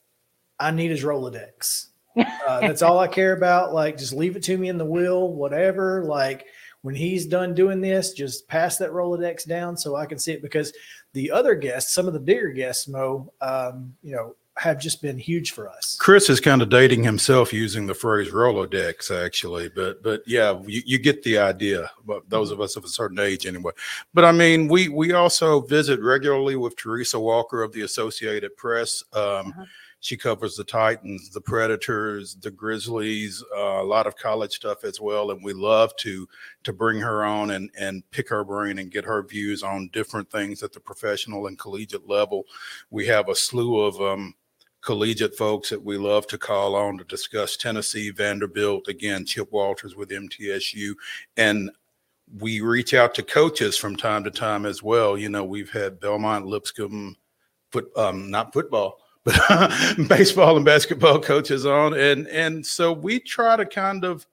I 0.59 0.71
need 0.71 0.91
his 0.91 1.03
Rolodex. 1.03 1.87
Uh, 2.47 2.61
that's 2.61 2.81
all 2.81 2.97
I 2.97 3.07
care 3.07 3.33
about. 3.33 3.75
Like, 3.75 3.95
just 3.95 4.13
leave 4.13 4.35
it 4.35 4.43
to 4.43 4.57
me 4.57 4.69
in 4.69 4.79
the 4.79 4.85
will, 4.85 5.33
whatever. 5.33 6.03
Like, 6.03 6.47
when 6.81 6.95
he's 6.95 7.27
done 7.27 7.53
doing 7.53 7.79
this, 7.81 8.13
just 8.13 8.47
pass 8.47 8.77
that 8.77 8.91
Rolodex 8.91 9.45
down 9.45 9.77
so 9.77 9.95
I 9.95 10.07
can 10.07 10.17
see 10.17 10.31
it 10.31 10.41
because 10.41 10.73
the 11.13 11.29
other 11.29 11.53
guests, 11.53 11.93
some 11.93 12.07
of 12.07 12.13
the 12.13 12.19
bigger 12.19 12.49
guests, 12.49 12.87
Mo, 12.87 13.31
um, 13.41 13.93
you 14.01 14.15
know, 14.15 14.35
have 14.57 14.79
just 14.79 15.01
been 15.01 15.17
huge 15.17 15.51
for 15.51 15.69
us. 15.69 15.97
Chris 15.99 16.29
is 16.29 16.39
kind 16.39 16.61
of 16.61 16.69
dating 16.69 17.03
himself 17.03 17.53
using 17.53 17.85
the 17.85 17.93
phrase 17.93 18.31
Rolodex, 18.31 19.11
actually, 19.11 19.69
but 19.69 20.01
but 20.01 20.23
yeah, 20.25 20.59
you, 20.65 20.81
you 20.85 20.97
get 20.97 21.23
the 21.23 21.37
idea. 21.37 21.91
But 22.05 22.29
those 22.29 22.51
of 22.51 22.59
us 22.59 22.75
of 22.75 22.83
a 22.83 22.89
certain 22.89 23.19
age, 23.19 23.45
anyway. 23.45 23.73
But 24.13 24.25
I 24.25 24.31
mean, 24.31 24.67
we 24.67 24.89
we 24.89 25.13
also 25.13 25.61
visit 25.61 26.01
regularly 26.01 26.55
with 26.55 26.75
Teresa 26.75 27.19
Walker 27.19 27.61
of 27.63 27.71
the 27.73 27.81
Associated 27.81 28.55
Press. 28.57 29.03
Um, 29.13 29.21
uh-huh. 29.21 29.65
She 29.99 30.15
covers 30.15 30.55
the 30.55 30.63
Titans, 30.63 31.31
the 31.31 31.41
Predators, 31.41 32.35
the 32.35 32.51
Grizzlies, 32.51 33.43
uh, 33.55 33.81
a 33.81 33.83
lot 33.83 34.05
of 34.05 34.15
college 34.15 34.53
stuff 34.53 34.83
as 34.83 35.01
well, 35.01 35.31
and 35.31 35.43
we 35.43 35.53
love 35.53 35.95
to 35.97 36.27
to 36.63 36.73
bring 36.73 36.99
her 36.99 37.25
on 37.25 37.51
and 37.51 37.71
and 37.77 38.03
pick 38.11 38.29
her 38.29 38.43
brain 38.43 38.79
and 38.79 38.91
get 38.91 39.05
her 39.05 39.23
views 39.23 39.63
on 39.63 39.89
different 39.93 40.29
things 40.29 40.61
at 40.61 40.71
the 40.71 40.79
professional 40.79 41.47
and 41.47 41.57
collegiate 41.57 42.07
level. 42.07 42.45
We 42.91 43.07
have 43.07 43.27
a 43.29 43.35
slew 43.35 43.79
of 43.81 43.99
um, 43.99 44.35
collegiate 44.81 45.35
folks 45.35 45.69
that 45.69 45.83
we 45.83 45.97
love 45.97 46.27
to 46.27 46.37
call 46.37 46.75
on 46.75 46.97
to 46.97 47.03
discuss 47.03 47.57
Tennessee, 47.57 48.11
Vanderbilt, 48.11 48.87
again, 48.87 49.25
Chip 49.25 49.51
Walters 49.51 49.95
with 49.95 50.09
MTSU. 50.09 50.93
And 51.35 51.71
we 52.39 52.61
reach 52.61 52.93
out 52.93 53.13
to 53.15 53.23
coaches 53.23 53.77
from 53.77 53.95
time 53.95 54.23
to 54.23 54.31
time 54.31 54.65
as 54.65 54.83
well. 54.83 55.17
You 55.17 55.29
know, 55.29 55.43
we've 55.43 55.71
had 55.71 55.99
Belmont, 55.99 56.45
Lipscomb, 56.45 57.15
foot, 57.71 57.89
um, 57.97 58.29
not 58.29 58.53
football, 58.53 58.99
but 59.27 60.07
baseball 60.07 60.55
and 60.55 60.65
basketball 60.65 61.19
coaches 61.19 61.65
on. 61.65 61.93
And, 61.93 62.27
and 62.27 62.65
so 62.65 62.91
we 62.91 63.19
try 63.19 63.55
to 63.55 63.65
kind 63.65 64.03
of, 64.03 64.25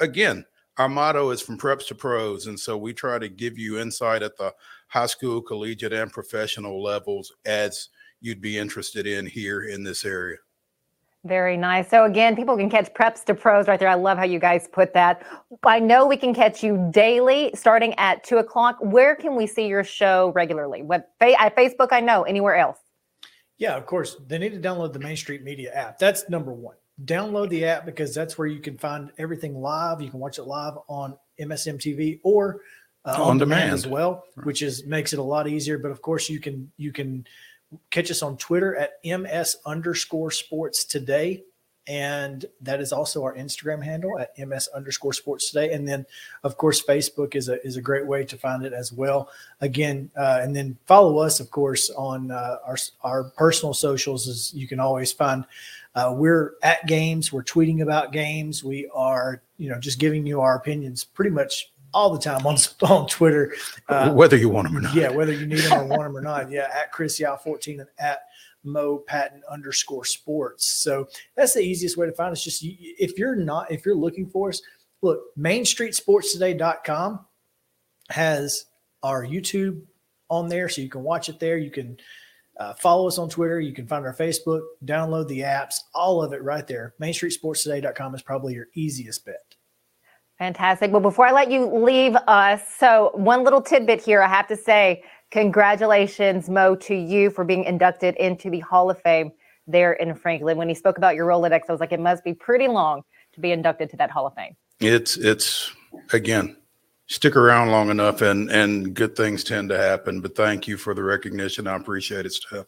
again, 0.00 0.44
our 0.76 0.88
motto 0.88 1.30
is 1.30 1.40
from 1.40 1.58
preps 1.58 1.86
to 1.88 1.94
pros. 1.94 2.46
And 2.46 2.58
so 2.58 2.76
we 2.76 2.92
try 2.92 3.18
to 3.18 3.28
give 3.28 3.58
you 3.58 3.78
insight 3.78 4.22
at 4.22 4.36
the 4.36 4.52
high 4.88 5.06
school, 5.06 5.40
collegiate, 5.40 5.92
and 5.92 6.12
professional 6.12 6.82
levels 6.82 7.32
as– 7.44 7.88
you'd 8.24 8.40
be 8.40 8.58
interested 8.58 9.06
in 9.06 9.26
here 9.26 9.64
in 9.64 9.84
this 9.84 10.04
area. 10.04 10.38
Very 11.24 11.56
nice. 11.56 11.88
So 11.88 12.04
again, 12.04 12.36
people 12.36 12.56
can 12.56 12.68
catch 12.68 12.92
preps 12.92 13.24
to 13.24 13.34
pros 13.34 13.68
right 13.68 13.78
there. 13.78 13.88
I 13.88 13.94
love 13.94 14.18
how 14.18 14.24
you 14.24 14.38
guys 14.38 14.68
put 14.70 14.92
that. 14.94 15.22
I 15.62 15.78
know 15.78 16.06
we 16.06 16.16
can 16.16 16.34
catch 16.34 16.62
you 16.62 16.88
daily, 16.90 17.50
starting 17.54 17.94
at 17.94 18.24
two 18.24 18.38
o'clock. 18.38 18.76
Where 18.80 19.14
can 19.14 19.34
we 19.36 19.46
see 19.46 19.66
your 19.66 19.84
show 19.84 20.32
regularly? 20.34 20.82
What 20.82 21.10
at 21.20 21.56
Facebook? 21.56 21.88
I 21.92 22.00
know. 22.00 22.24
Anywhere 22.24 22.56
else? 22.56 22.78
Yeah, 23.58 23.76
of 23.76 23.86
course. 23.86 24.16
They 24.26 24.38
need 24.38 24.52
to 24.52 24.60
download 24.60 24.92
the 24.92 24.98
Main 24.98 25.16
Street 25.16 25.42
Media 25.42 25.72
app. 25.72 25.98
That's 25.98 26.28
number 26.28 26.52
one. 26.52 26.76
Download 27.04 27.48
the 27.48 27.64
app 27.64 27.86
because 27.86 28.14
that's 28.14 28.38
where 28.38 28.46
you 28.46 28.60
can 28.60 28.78
find 28.78 29.10
everything 29.18 29.60
live. 29.60 30.00
You 30.00 30.10
can 30.10 30.20
watch 30.20 30.38
it 30.38 30.44
live 30.44 30.74
on 30.88 31.16
MSM 31.40 31.78
TV 31.78 32.20
or 32.22 32.60
uh, 33.04 33.12
on, 33.12 33.20
on 33.20 33.38
demand. 33.38 33.60
demand 33.60 33.74
as 33.74 33.86
well, 33.86 34.24
which 34.44 34.62
is 34.62 34.84
makes 34.86 35.12
it 35.12 35.18
a 35.18 35.22
lot 35.22 35.48
easier. 35.48 35.78
But 35.78 35.90
of 35.90 36.02
course, 36.02 36.28
you 36.28 36.40
can 36.40 36.70
you 36.76 36.92
can 36.92 37.26
catch 37.90 38.10
us 38.10 38.22
on 38.22 38.36
Twitter 38.36 38.76
at 38.76 38.98
ms 39.04 39.56
underscore 39.66 40.30
sports 40.30 40.84
today. 40.84 41.42
And 41.86 42.46
that 42.62 42.80
is 42.80 42.92
also 42.92 43.22
our 43.24 43.34
Instagram 43.34 43.82
handle 43.82 44.18
at 44.18 44.36
ms 44.38 44.68
underscore 44.74 45.12
sports 45.12 45.50
today. 45.50 45.72
And 45.72 45.86
then, 45.86 46.06
of 46.42 46.56
course, 46.56 46.82
Facebook 46.82 47.34
is 47.34 47.48
a, 47.48 47.64
is 47.66 47.76
a 47.76 47.82
great 47.82 48.06
way 48.06 48.24
to 48.24 48.38
find 48.38 48.64
it 48.64 48.72
as 48.72 48.92
well. 48.92 49.28
Again, 49.60 50.10
uh, 50.16 50.40
and 50.42 50.56
then 50.56 50.78
follow 50.86 51.18
us, 51.18 51.40
of 51.40 51.50
course, 51.50 51.90
on 51.90 52.30
uh, 52.30 52.56
our, 52.64 52.76
our 53.02 53.24
personal 53.24 53.74
socials. 53.74 54.28
As 54.28 54.54
you 54.54 54.66
can 54.66 54.80
always 54.80 55.12
find, 55.12 55.44
uh, 55.94 56.12
we're 56.16 56.54
at 56.62 56.86
games, 56.86 57.32
we're 57.32 57.44
tweeting 57.44 57.82
about 57.82 58.12
games, 58.12 58.64
we 58.64 58.88
are, 58.94 59.42
you 59.58 59.68
know, 59.68 59.78
just 59.78 59.98
giving 59.98 60.26
you 60.26 60.40
our 60.40 60.56
opinions 60.56 61.04
pretty 61.04 61.30
much 61.30 61.70
all 61.92 62.10
the 62.10 62.18
time 62.18 62.44
on 62.46 62.56
on 62.90 63.06
Twitter. 63.06 63.54
Uh, 63.88 64.12
whether 64.12 64.36
you 64.36 64.48
want 64.48 64.66
them 64.66 64.76
or 64.76 64.80
not. 64.80 64.94
Yeah, 64.94 65.10
whether 65.10 65.32
you 65.32 65.46
need 65.46 65.58
them 65.58 65.80
or 65.80 65.84
want 65.84 66.02
them 66.02 66.16
or 66.16 66.20
not. 66.20 66.50
Yeah, 66.50 66.68
at 66.74 66.92
Chris 66.92 67.20
Yao 67.20 67.36
14 67.36 67.80
and 67.80 67.88
at 67.98 68.24
Mo 68.64 68.98
Patton 68.98 69.42
underscore 69.50 70.04
sports. 70.04 70.66
So 70.66 71.08
that's 71.36 71.54
the 71.54 71.60
easiest 71.60 71.96
way 71.96 72.06
to 72.06 72.12
find 72.12 72.32
us. 72.32 72.42
Just 72.42 72.60
if 72.62 73.18
you're 73.18 73.36
not, 73.36 73.70
if 73.70 73.84
you're 73.86 73.94
looking 73.94 74.28
for 74.28 74.48
us, 74.48 74.62
look, 75.02 75.20
mainstreetsportstoday.com 75.38 77.24
has 78.10 78.66
our 79.02 79.24
YouTube 79.24 79.82
on 80.30 80.48
there. 80.48 80.68
So 80.68 80.80
you 80.80 80.88
can 80.88 81.02
watch 81.02 81.28
it 81.28 81.38
there. 81.38 81.58
You 81.58 81.70
can 81.70 81.98
uh, 82.58 82.74
follow 82.74 83.06
us 83.06 83.18
on 83.18 83.28
Twitter. 83.28 83.60
You 83.60 83.72
can 83.72 83.86
find 83.86 84.04
our 84.04 84.14
Facebook, 84.14 84.62
download 84.84 85.28
the 85.28 85.40
apps, 85.40 85.76
all 85.94 86.22
of 86.22 86.32
it 86.32 86.42
right 86.42 86.66
there. 86.66 86.94
Mainstreetsportstoday.com 87.00 88.14
is 88.14 88.22
probably 88.22 88.54
your 88.54 88.68
easiest 88.74 89.24
bet. 89.24 89.54
Fantastic. 90.38 90.90
Well, 90.90 91.00
before 91.00 91.26
I 91.26 91.32
let 91.32 91.50
you 91.50 91.66
leave 91.66 92.16
us, 92.26 92.60
so 92.76 93.10
one 93.14 93.44
little 93.44 93.62
tidbit 93.62 94.00
here, 94.00 94.20
I 94.20 94.28
have 94.28 94.48
to 94.48 94.56
say, 94.56 95.04
congratulations, 95.34 96.48
Mo, 96.48 96.76
to 96.76 96.94
you 96.94 97.28
for 97.28 97.42
being 97.42 97.64
inducted 97.64 98.14
into 98.16 98.48
the 98.50 98.60
Hall 98.60 98.88
of 98.88 99.02
Fame 99.02 99.32
there 99.66 99.94
in 99.94 100.14
Franklin. 100.14 100.56
When 100.56 100.68
he 100.68 100.76
spoke 100.76 100.96
about 100.96 101.16
your 101.16 101.26
Rolodex, 101.26 101.62
I 101.68 101.72
was 101.72 101.80
like, 101.80 101.90
it 101.90 101.98
must 101.98 102.22
be 102.22 102.32
pretty 102.32 102.68
long 102.68 103.02
to 103.32 103.40
be 103.40 103.50
inducted 103.50 103.90
to 103.90 103.96
that 103.96 104.12
Hall 104.12 104.28
of 104.28 104.34
Fame. 104.34 104.54
It's 104.78 105.16
it's 105.16 105.72
again, 106.12 106.56
stick 107.08 107.34
around 107.34 107.72
long 107.72 107.90
enough, 107.90 108.22
and 108.22 108.48
and 108.48 108.94
good 108.94 109.16
things 109.16 109.42
tend 109.42 109.70
to 109.70 109.76
happen. 109.76 110.20
But 110.20 110.36
thank 110.36 110.68
you 110.68 110.76
for 110.76 110.94
the 110.94 111.02
recognition. 111.02 111.66
I 111.66 111.74
appreciate 111.74 112.26
it, 112.26 112.32
Steph. 112.32 112.66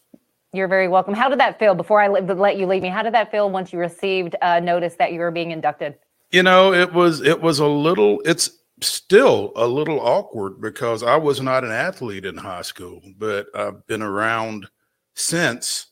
You're 0.53 0.69
very 0.69 0.89
welcome. 0.89 1.15
How 1.15 1.29
did 1.29 1.39
that 1.39 1.61
feel 1.61 1.77
before 1.77 2.01
I 2.01 2.09
let 2.09 2.57
you 2.57 2.67
leave 2.67 2.83
me? 2.83 2.89
How 2.89 3.05
did 3.05 3.15
that 3.15 3.31
feel 3.31 3.49
once 3.49 3.73
you 3.73 3.79
received 3.79 4.35
a 4.43 4.61
notice 4.61 4.97
that 4.97 5.13
you 5.13 5.21
were 5.21 5.31
being 5.31 5.53
inducted? 5.53 5.97
you 6.31 6.43
know, 6.43 6.73
it 6.73 6.93
was 6.93 7.21
it 7.21 7.41
was 7.41 7.59
a 7.59 7.67
little. 7.67 8.21
It's 8.25 8.51
still 8.81 9.53
a 9.57 9.67
little 9.67 10.01
awkward 10.01 10.61
because 10.61 11.03
I 11.03 11.17
was 11.17 11.41
not 11.41 11.65
an 11.65 11.73
athlete 11.73 12.25
in 12.25 12.37
high 12.37 12.63
school, 12.63 13.01
but 13.19 13.47
I've 13.55 13.87
been 13.87 14.03
around 14.03 14.69
since. 15.15 15.89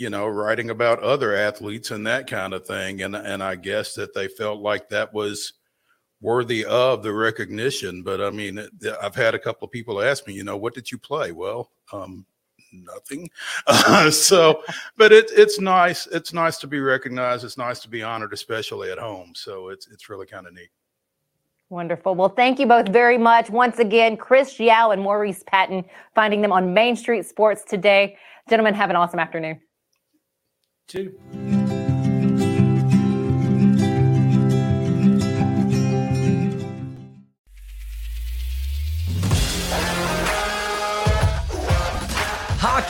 You 0.00 0.10
know, 0.10 0.28
writing 0.28 0.70
about 0.70 1.02
other 1.02 1.34
athletes 1.34 1.90
and 1.90 2.06
that 2.06 2.28
kind 2.28 2.54
of 2.54 2.64
thing, 2.64 3.02
and 3.02 3.16
and 3.16 3.42
I 3.42 3.56
guess 3.56 3.94
that 3.94 4.14
they 4.14 4.28
felt 4.28 4.60
like 4.60 4.88
that 4.90 5.12
was 5.12 5.54
worthy 6.20 6.64
of 6.64 7.02
the 7.02 7.12
recognition. 7.12 8.02
But 8.02 8.20
I 8.20 8.30
mean, 8.30 8.64
I've 9.02 9.14
had 9.14 9.34
a 9.34 9.38
couple 9.38 9.66
of 9.66 9.72
people 9.72 10.00
ask 10.00 10.26
me, 10.26 10.34
you 10.34 10.44
know, 10.44 10.56
what 10.56 10.74
did 10.74 10.90
you 10.90 10.98
play? 10.98 11.32
Well, 11.32 11.70
um, 11.92 12.24
nothing. 12.72 13.28
Uh, 13.66 14.10
so, 14.12 14.62
but 14.96 15.12
it, 15.12 15.30
it's 15.32 15.60
nice. 15.60 16.06
It's 16.08 16.32
nice 16.32 16.58
to 16.58 16.66
be 16.66 16.80
recognized. 16.80 17.44
It's 17.44 17.58
nice 17.58 17.80
to 17.80 17.88
be 17.88 18.02
honored, 18.02 18.32
especially 18.32 18.90
at 18.90 18.98
home. 18.98 19.32
So 19.34 19.68
it's 19.68 19.88
it's 19.88 20.08
really 20.08 20.26
kind 20.26 20.46
of 20.46 20.54
neat. 20.54 20.70
Wonderful. 21.70 22.14
Well, 22.14 22.30
thank 22.30 22.58
you 22.58 22.66
both 22.66 22.88
very 22.88 23.18
much. 23.18 23.50
Once 23.50 23.78
again, 23.78 24.16
Chris 24.16 24.58
Yao 24.58 24.90
and 24.90 25.02
Maurice 25.02 25.42
Patton, 25.46 25.84
finding 26.14 26.40
them 26.40 26.50
on 26.50 26.72
Main 26.72 26.96
Street 26.96 27.26
Sports 27.26 27.62
today. 27.68 28.16
Gentlemen, 28.48 28.74
have 28.74 28.88
an 28.88 28.96
awesome 28.96 29.20
afternoon. 29.20 29.60
Two. 30.86 31.57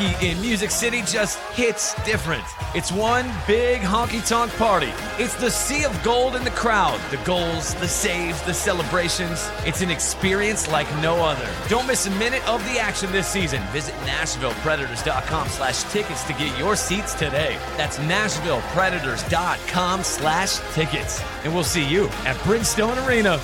In 0.00 0.40
Music 0.40 0.70
City 0.70 1.02
just 1.02 1.38
hits 1.54 1.94
different. 2.04 2.44
It's 2.74 2.90
one 2.92 3.26
big 3.46 3.80
honky 3.80 4.26
tonk 4.26 4.54
party. 4.56 4.92
It's 5.18 5.34
the 5.34 5.50
sea 5.50 5.84
of 5.84 6.02
gold 6.02 6.36
in 6.36 6.44
the 6.44 6.50
crowd. 6.50 7.00
The 7.10 7.16
goals, 7.18 7.74
the 7.76 7.88
saves, 7.88 8.40
the 8.42 8.54
celebrations. 8.54 9.50
It's 9.64 9.82
an 9.82 9.90
experience 9.90 10.70
like 10.70 10.88
no 11.02 11.24
other. 11.24 11.48
Don't 11.68 11.86
miss 11.86 12.06
a 12.06 12.10
minute 12.12 12.46
of 12.48 12.62
the 12.64 12.78
action 12.78 13.10
this 13.10 13.26
season. 13.26 13.62
Visit 13.72 13.94
NashvillePredators.com 14.06 15.48
slash 15.48 15.82
tickets 15.84 16.22
to 16.24 16.32
get 16.34 16.56
your 16.58 16.76
seats 16.76 17.14
today. 17.14 17.58
That's 17.76 17.98
NashvillePredators.com 17.98 20.04
slash 20.04 20.58
tickets. 20.74 21.22
And 21.44 21.52
we'll 21.52 21.64
see 21.64 21.86
you 21.86 22.06
at 22.24 22.36
Bridgestone 22.38 23.06
Arena. 23.06 23.40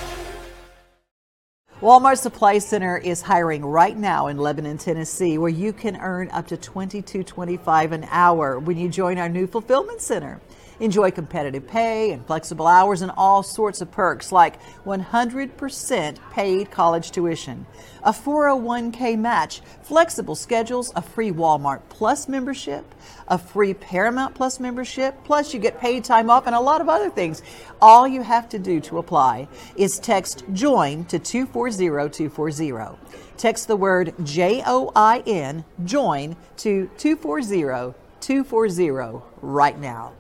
Walmart 1.85 2.17
Supply 2.17 2.61
Center 2.61 2.97
is 2.97 3.21
hiring 3.21 3.63
right 3.63 3.95
now 3.95 4.29
in 4.29 4.39
Lebanon, 4.39 4.79
Tennessee, 4.79 5.37
where 5.37 5.51
you 5.51 5.71
can 5.71 5.99
earn 5.99 6.31
up 6.31 6.47
to 6.47 6.57
$22.25 6.57 7.93
an 7.93 8.07
hour 8.11 8.59
when 8.59 8.79
you 8.79 8.89
join 8.89 9.19
our 9.19 9.29
new 9.29 9.47
fulfillment 9.47 10.01
center. 10.01 10.41
Enjoy 10.81 11.11
competitive 11.11 11.67
pay 11.67 12.11
and 12.11 12.27
flexible 12.27 12.67
hours 12.67 13.03
and 13.03 13.13
all 13.17 13.43
sorts 13.43 13.81
of 13.81 13.91
perks 13.91 14.33
like 14.33 14.59
100% 14.85 16.19
paid 16.33 16.71
college 16.71 17.11
tuition, 17.13 17.65
a 18.03 18.11
401k 18.13 19.17
match, 19.19 19.63
flexible 19.83 20.35
schedules, 20.35 20.93
a 20.97 21.03
free 21.03 21.31
Walmart 21.31 21.81
Plus 21.89 22.29
membership, 22.29 22.85
a 23.29 23.39
free 23.39 23.75
Paramount 23.75 24.35
Plus 24.35 24.59
membership, 24.59 25.15
plus 25.25 25.55
you 25.55 25.61
get 25.61 25.79
paid 25.79 26.03
time 26.03 26.29
off 26.29 26.47
and 26.47 26.57
a 26.57 26.61
lot 26.61 26.81
of 26.81 26.89
other 26.89 27.09
things. 27.11 27.43
All 27.81 28.09
you 28.09 28.23
have 28.23 28.49
to 28.49 28.59
do 28.59 28.81
to 28.81 28.99
apply 28.99 29.47
is 29.77 29.99
text 29.99 30.45
JOIN 30.53 31.05
to 31.07 31.19
240240. 31.19 32.99
Text 33.37 33.69
the 33.69 33.77
word 33.77 34.15
J 34.25 34.63
O 34.67 34.91
I 34.95 35.23
N, 35.27 35.65
JOIN, 35.85 36.37
to 36.59 36.89
240 36.99 37.95
240 38.21 39.23
right 39.43 39.79
now. 39.79 40.13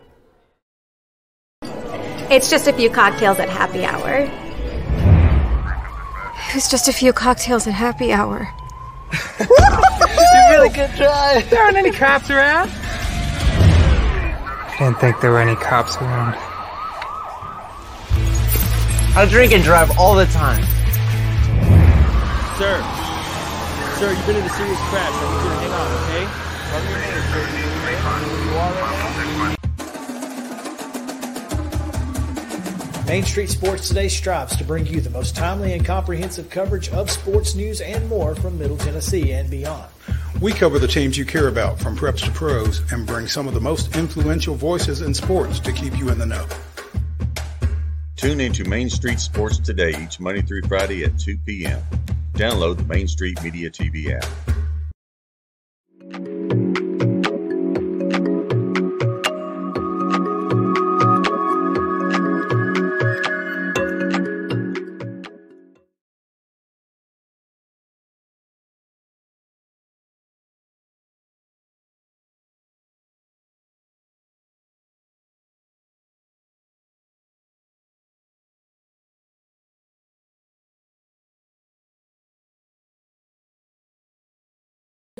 It's 2.30 2.48
just 2.50 2.66
a 2.66 2.72
few 2.72 2.88
cocktails 2.90 3.38
at 3.38 3.48
happy 3.48 3.84
hour. 3.84 4.28
It 6.48 6.54
was 6.54 6.68
just 6.70 6.88
a 6.88 6.92
few 6.92 7.12
cocktails 7.12 7.66
at 7.66 7.74
happy 7.74 8.12
hour. 8.12 8.48
you 9.12 9.46
really 10.50 10.70
good 10.70 10.90
try. 10.96 11.44
There 11.50 11.62
aren't 11.62 11.76
any 11.76 11.90
cops 11.90 12.30
around. 12.30 12.70
I 14.70 14.76
Didn't 14.78 14.98
think 15.00 15.20
there 15.20 15.30
were 15.30 15.40
any 15.40 15.56
cops 15.56 15.96
around. 15.96 16.34
I 19.16 19.26
drink 19.30 19.52
and 19.52 19.62
drive 19.62 19.96
all 19.98 20.14
the 20.14 20.26
time. 20.26 20.62
Sir, 22.58 22.82
sir, 23.98 24.10
you've 24.10 24.26
been 24.26 24.36
in 24.36 24.44
a 24.44 24.50
serious 24.50 24.78
crash. 24.90 25.12
I 25.12 25.24
need 25.28 25.42
you 25.44 25.50
to 25.50 25.56
hang 25.56 25.72
on, 25.72 26.03
Main 33.06 33.22
Street 33.22 33.50
Sports 33.50 33.88
Today 33.88 34.08
strives 34.08 34.56
to 34.56 34.64
bring 34.64 34.86
you 34.86 34.98
the 34.98 35.10
most 35.10 35.36
timely 35.36 35.74
and 35.74 35.84
comprehensive 35.84 36.48
coverage 36.48 36.88
of 36.88 37.10
sports 37.10 37.54
news 37.54 37.82
and 37.82 38.08
more 38.08 38.34
from 38.34 38.58
Middle 38.58 38.78
Tennessee 38.78 39.32
and 39.32 39.50
beyond. 39.50 39.90
We 40.40 40.52
cover 40.52 40.78
the 40.78 40.88
teams 40.88 41.18
you 41.18 41.26
care 41.26 41.48
about 41.48 41.78
from 41.78 41.96
preps 41.96 42.24
to 42.24 42.30
pros 42.30 42.80
and 42.92 43.06
bring 43.06 43.26
some 43.26 43.46
of 43.46 43.52
the 43.52 43.60
most 43.60 43.94
influential 43.94 44.54
voices 44.54 45.02
in 45.02 45.12
sports 45.12 45.60
to 45.60 45.72
keep 45.72 45.96
you 45.98 46.08
in 46.08 46.18
the 46.18 46.26
know. 46.26 46.46
Tune 48.16 48.40
into 48.40 48.64
Main 48.64 48.88
Street 48.88 49.20
Sports 49.20 49.58
Today 49.58 49.94
each 50.02 50.18
Monday 50.18 50.40
through 50.40 50.62
Friday 50.62 51.04
at 51.04 51.18
2 51.18 51.36
p.m. 51.44 51.82
Download 52.32 52.78
the 52.78 52.84
Main 52.84 53.06
Street 53.06 53.40
Media 53.42 53.68
TV 53.68 54.14
app. 54.14 54.53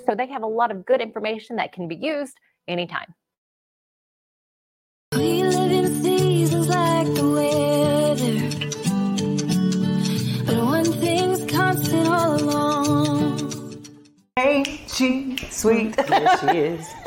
So 0.06 0.14
they 0.14 0.26
have 0.26 0.42
a 0.42 0.46
lot 0.46 0.70
of 0.70 0.84
good 0.84 1.00
information 1.00 1.56
that 1.56 1.72
can 1.72 1.88
be 1.88 1.96
used 1.96 2.38
anytime. 2.68 3.14
We 5.12 5.42
live 5.44 5.70
in 5.70 6.02
seasons 6.02 6.68
like 6.68 7.06
the 7.14 7.30
weather, 7.30 8.38
but 10.44 10.64
one 10.64 10.84
thing's 10.84 11.50
constant 11.50 12.08
all 12.08 12.34
along. 12.36 13.84
Ain't 14.36 14.68
she 14.88 15.36
sweet? 15.50 15.94
Yes, 15.96 16.40
she 16.40 16.58
is. 16.58 16.86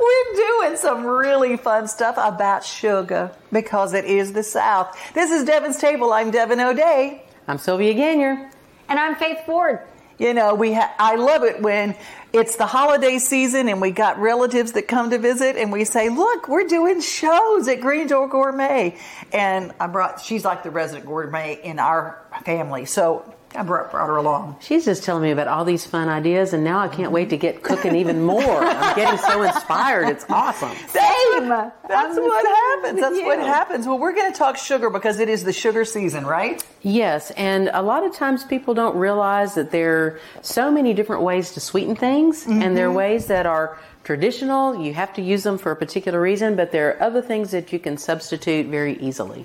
We're 0.00 0.34
doing 0.34 0.76
some 0.76 1.06
really 1.06 1.56
fun 1.56 1.88
stuff 1.88 2.16
about 2.18 2.64
sugar 2.64 3.30
because 3.52 3.94
it 3.94 4.04
is 4.04 4.32
the 4.32 4.42
South. 4.42 4.98
This 5.14 5.30
is 5.30 5.44
Devin's 5.44 5.78
Table. 5.78 6.12
I'm 6.12 6.30
Devin 6.30 6.60
O'Day. 6.60 7.22
I'm 7.48 7.58
Sylvia 7.58 7.94
Gainier. 7.94 8.50
And 8.88 8.98
I'm 8.98 9.14
Faith 9.14 9.38
Ford. 9.46 9.80
You 10.18 10.32
know, 10.32 10.54
we 10.54 10.72
ha- 10.72 10.94
I 10.98 11.16
love 11.16 11.44
it 11.44 11.60
when 11.60 11.94
it's 12.32 12.56
the 12.56 12.66
holiday 12.66 13.18
season 13.18 13.68
and 13.68 13.80
we 13.80 13.90
got 13.90 14.18
relatives 14.18 14.72
that 14.72 14.88
come 14.88 15.10
to 15.10 15.18
visit 15.18 15.56
and 15.56 15.70
we 15.70 15.84
say, 15.84 16.08
"Look, 16.08 16.48
we're 16.48 16.66
doing 16.66 17.00
shows 17.02 17.68
at 17.68 17.80
Green 17.80 18.06
Door 18.06 18.28
Gourmet." 18.28 18.96
And 19.32 19.72
I 19.78 19.86
brought 19.88 20.20
she's 20.20 20.44
like 20.44 20.62
the 20.62 20.70
resident 20.70 21.06
gourmet 21.06 21.60
in 21.62 21.78
our 21.78 22.18
family. 22.44 22.86
So 22.86 23.30
I 23.56 23.62
brought, 23.62 23.90
brought 23.90 24.08
her 24.08 24.16
along. 24.16 24.56
She's 24.60 24.84
just 24.84 25.02
telling 25.02 25.22
me 25.22 25.30
about 25.30 25.48
all 25.48 25.64
these 25.64 25.86
fun 25.86 26.08
ideas, 26.08 26.52
and 26.52 26.62
now 26.62 26.78
I 26.78 26.88
can't 26.88 27.10
wait 27.10 27.30
to 27.30 27.36
get 27.36 27.62
cooking 27.62 27.94
even 27.96 28.22
more. 28.22 28.42
I'm 28.42 28.94
getting 28.96 29.18
so 29.18 29.42
inspired. 29.42 30.08
It's 30.08 30.26
awesome. 30.28 30.70
Same. 30.88 31.48
That's 31.48 32.16
what 32.18 32.46
happens. 32.46 33.00
That's 33.00 33.16
what 33.20 33.38
happens. 33.38 33.86
Well, 33.86 33.98
we're 33.98 34.12
going 34.14 34.30
to 34.32 34.38
talk 34.38 34.56
sugar 34.56 34.90
because 34.90 35.20
it 35.20 35.28
is 35.28 35.44
the 35.44 35.52
sugar 35.52 35.84
season, 35.84 36.26
right? 36.26 36.64
Yes, 36.82 37.30
and 37.32 37.70
a 37.72 37.82
lot 37.82 38.04
of 38.04 38.14
times 38.14 38.44
people 38.44 38.74
don't 38.74 38.96
realize 38.96 39.54
that 39.54 39.70
there 39.70 39.96
are 39.96 40.20
so 40.42 40.70
many 40.70 40.92
different 40.94 41.22
ways 41.22 41.52
to 41.52 41.60
sweeten 41.60 41.96
things, 41.96 42.46
and 42.46 42.76
there 42.76 42.88
are 42.88 42.92
Mhm. 42.92 42.96
ways 42.96 43.26
that 43.26 43.46
are 43.46 43.78
traditional. 44.04 44.80
You 44.80 44.94
have 44.94 45.12
to 45.14 45.22
use 45.22 45.42
them 45.42 45.58
for 45.58 45.72
a 45.72 45.76
particular 45.76 46.20
reason, 46.20 46.54
but 46.56 46.70
there 46.72 46.88
are 46.90 47.02
other 47.02 47.20
things 47.22 47.50
that 47.50 47.72
you 47.72 47.78
can 47.78 47.96
substitute 47.96 48.66
very 48.66 48.96
easily. 48.98 49.44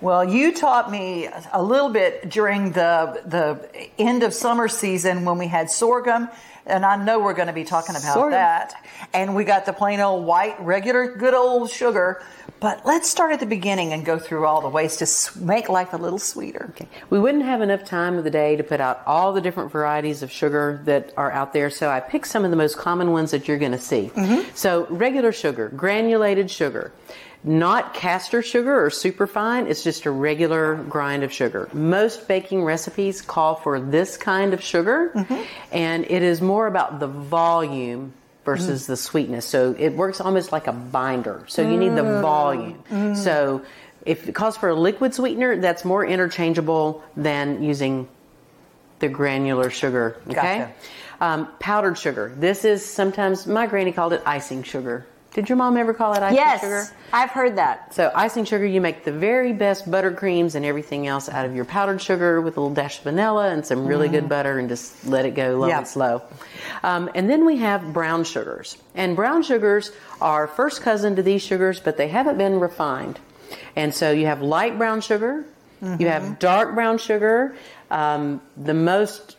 Well, 0.00 0.24
you 0.24 0.52
taught 0.52 0.90
me 0.90 1.28
a 1.52 1.62
little 1.62 1.88
bit 1.88 2.28
during 2.28 2.72
the 2.72 3.22
the 3.24 3.88
end 3.98 4.22
of 4.22 4.34
summer 4.34 4.68
season 4.68 5.24
when 5.24 5.38
we 5.38 5.46
had 5.46 5.70
sorghum, 5.70 6.28
and 6.66 6.84
I 6.84 7.02
know 7.02 7.20
we're 7.20 7.34
going 7.34 7.46
to 7.46 7.54
be 7.54 7.64
talking 7.64 7.94
about 7.94 8.14
Sorghum. 8.14 8.32
that. 8.32 8.74
And 9.14 9.34
we 9.34 9.44
got 9.44 9.66
the 9.66 9.72
plain 9.72 10.00
old 10.00 10.26
white, 10.26 10.60
regular, 10.60 11.14
good 11.16 11.32
old 11.32 11.70
sugar. 11.70 12.22
But 12.58 12.84
let's 12.84 13.08
start 13.08 13.32
at 13.32 13.40
the 13.40 13.46
beginning 13.46 13.92
and 13.92 14.04
go 14.04 14.18
through 14.18 14.46
all 14.46 14.62
the 14.62 14.68
ways 14.68 14.96
to 14.96 15.38
make 15.38 15.68
life 15.68 15.92
a 15.92 15.96
little 15.96 16.18
sweeter. 16.18 16.66
Okay. 16.70 16.88
We 17.10 17.20
wouldn't 17.20 17.44
have 17.44 17.60
enough 17.60 17.84
time 17.84 18.16
of 18.16 18.24
the 18.24 18.30
day 18.30 18.56
to 18.56 18.64
put 18.64 18.80
out 18.80 19.02
all 19.06 19.32
the 19.32 19.42
different 19.42 19.70
varieties 19.70 20.22
of 20.22 20.30
sugar 20.32 20.80
that 20.84 21.12
are 21.16 21.30
out 21.30 21.52
there, 21.52 21.68
so 21.68 21.90
I 21.90 22.00
picked 22.00 22.26
some 22.26 22.44
of 22.44 22.50
the 22.50 22.56
most 22.56 22.78
common 22.78 23.12
ones 23.12 23.30
that 23.32 23.46
you're 23.46 23.58
going 23.58 23.72
to 23.72 23.78
see. 23.78 24.10
Mm-hmm. 24.14 24.50
So, 24.54 24.86
regular 24.88 25.32
sugar, 25.32 25.68
granulated 25.68 26.50
sugar, 26.50 26.92
not 27.46 27.94
caster 27.94 28.42
sugar 28.42 28.84
or 28.84 28.90
superfine, 28.90 29.68
it's 29.68 29.84
just 29.84 30.04
a 30.04 30.10
regular 30.10 30.74
grind 30.74 31.22
of 31.22 31.32
sugar. 31.32 31.68
Most 31.72 32.26
baking 32.26 32.64
recipes 32.64 33.22
call 33.22 33.54
for 33.54 33.78
this 33.78 34.16
kind 34.16 34.52
of 34.52 34.60
sugar, 34.62 35.12
and 35.70 36.04
it 36.10 36.22
is 36.24 36.42
more 36.42 36.66
about 36.66 36.98
the 36.98 37.06
volume 37.06 38.12
versus 38.44 38.86
the 38.86 38.96
sweetness. 38.96 39.46
So 39.46 39.76
it 39.78 39.90
works 39.94 40.20
almost 40.20 40.50
like 40.50 40.66
a 40.66 40.72
binder. 40.72 41.44
So 41.46 41.62
you 41.62 41.76
need 41.76 41.94
the 41.94 42.02
Mm. 42.02 42.20
volume. 42.20 42.82
Mm. 42.90 43.16
So 43.16 43.62
if 44.04 44.28
it 44.28 44.34
calls 44.34 44.56
for 44.56 44.68
a 44.68 44.74
liquid 44.74 45.14
sweetener, 45.14 45.56
that's 45.56 45.84
more 45.84 46.04
interchangeable 46.04 47.02
than 47.16 47.62
using 47.62 48.08
the 48.98 49.08
granular 49.08 49.70
sugar. 49.70 50.16
Okay. 50.28 50.34
Gotcha. 50.34 50.72
Um, 51.20 51.48
powdered 51.60 51.96
sugar. 51.96 52.32
This 52.36 52.64
is 52.64 52.84
sometimes 52.84 53.46
my 53.46 53.66
granny 53.66 53.92
called 53.92 54.12
it 54.12 54.22
icing 54.26 54.62
sugar. 54.64 55.06
Did 55.36 55.50
your 55.50 55.56
mom 55.56 55.76
ever 55.76 55.92
call 55.92 56.14
it 56.14 56.22
icing 56.22 56.36
Yes, 56.38 56.60
sugar? 56.62 56.82
I've 57.12 57.28
heard 57.28 57.56
that. 57.56 57.92
So 57.92 58.10
icing 58.14 58.46
sugar, 58.46 58.64
you 58.64 58.80
make 58.80 59.04
the 59.04 59.12
very 59.12 59.52
best 59.52 59.84
buttercreams 59.88 60.54
and 60.54 60.64
everything 60.64 61.06
else 61.06 61.28
out 61.28 61.44
of 61.44 61.54
your 61.54 61.66
powdered 61.66 62.00
sugar 62.00 62.40
with 62.40 62.56
a 62.56 62.60
little 62.60 62.74
dash 62.74 62.96
of 62.96 63.04
vanilla 63.04 63.50
and 63.50 63.64
some 63.64 63.86
really 63.86 64.08
good 64.08 64.24
Mm. 64.24 64.28
butter, 64.30 64.58
and 64.58 64.66
just 64.70 65.06
let 65.06 65.26
it 65.26 65.32
go 65.34 65.56
low 65.58 65.68
Yeah. 65.68 65.76
and 65.76 65.86
slow. 65.86 66.22
Um, 66.82 67.10
and 67.14 67.28
then 67.28 67.44
we 67.44 67.58
have 67.58 67.92
brown 67.92 68.24
sugars, 68.24 68.78
and 68.94 69.14
brown 69.14 69.42
sugars 69.42 69.92
are 70.22 70.46
first 70.46 70.80
cousin 70.80 71.16
to 71.16 71.22
these 71.22 71.42
sugars, 71.42 71.80
but 71.80 71.98
they 71.98 72.08
haven't 72.08 72.38
been 72.38 72.58
refined. 72.58 73.20
And 73.76 73.92
so 73.94 74.12
you 74.12 74.24
have 74.24 74.40
light 74.40 74.78
brown 74.78 75.02
sugar, 75.02 75.44
you 75.98 76.08
have 76.08 76.38
dark 76.38 76.74
brown 76.74 76.96
sugar. 76.96 77.54
Um, 77.90 78.40
the 78.56 78.72
most 78.72 79.35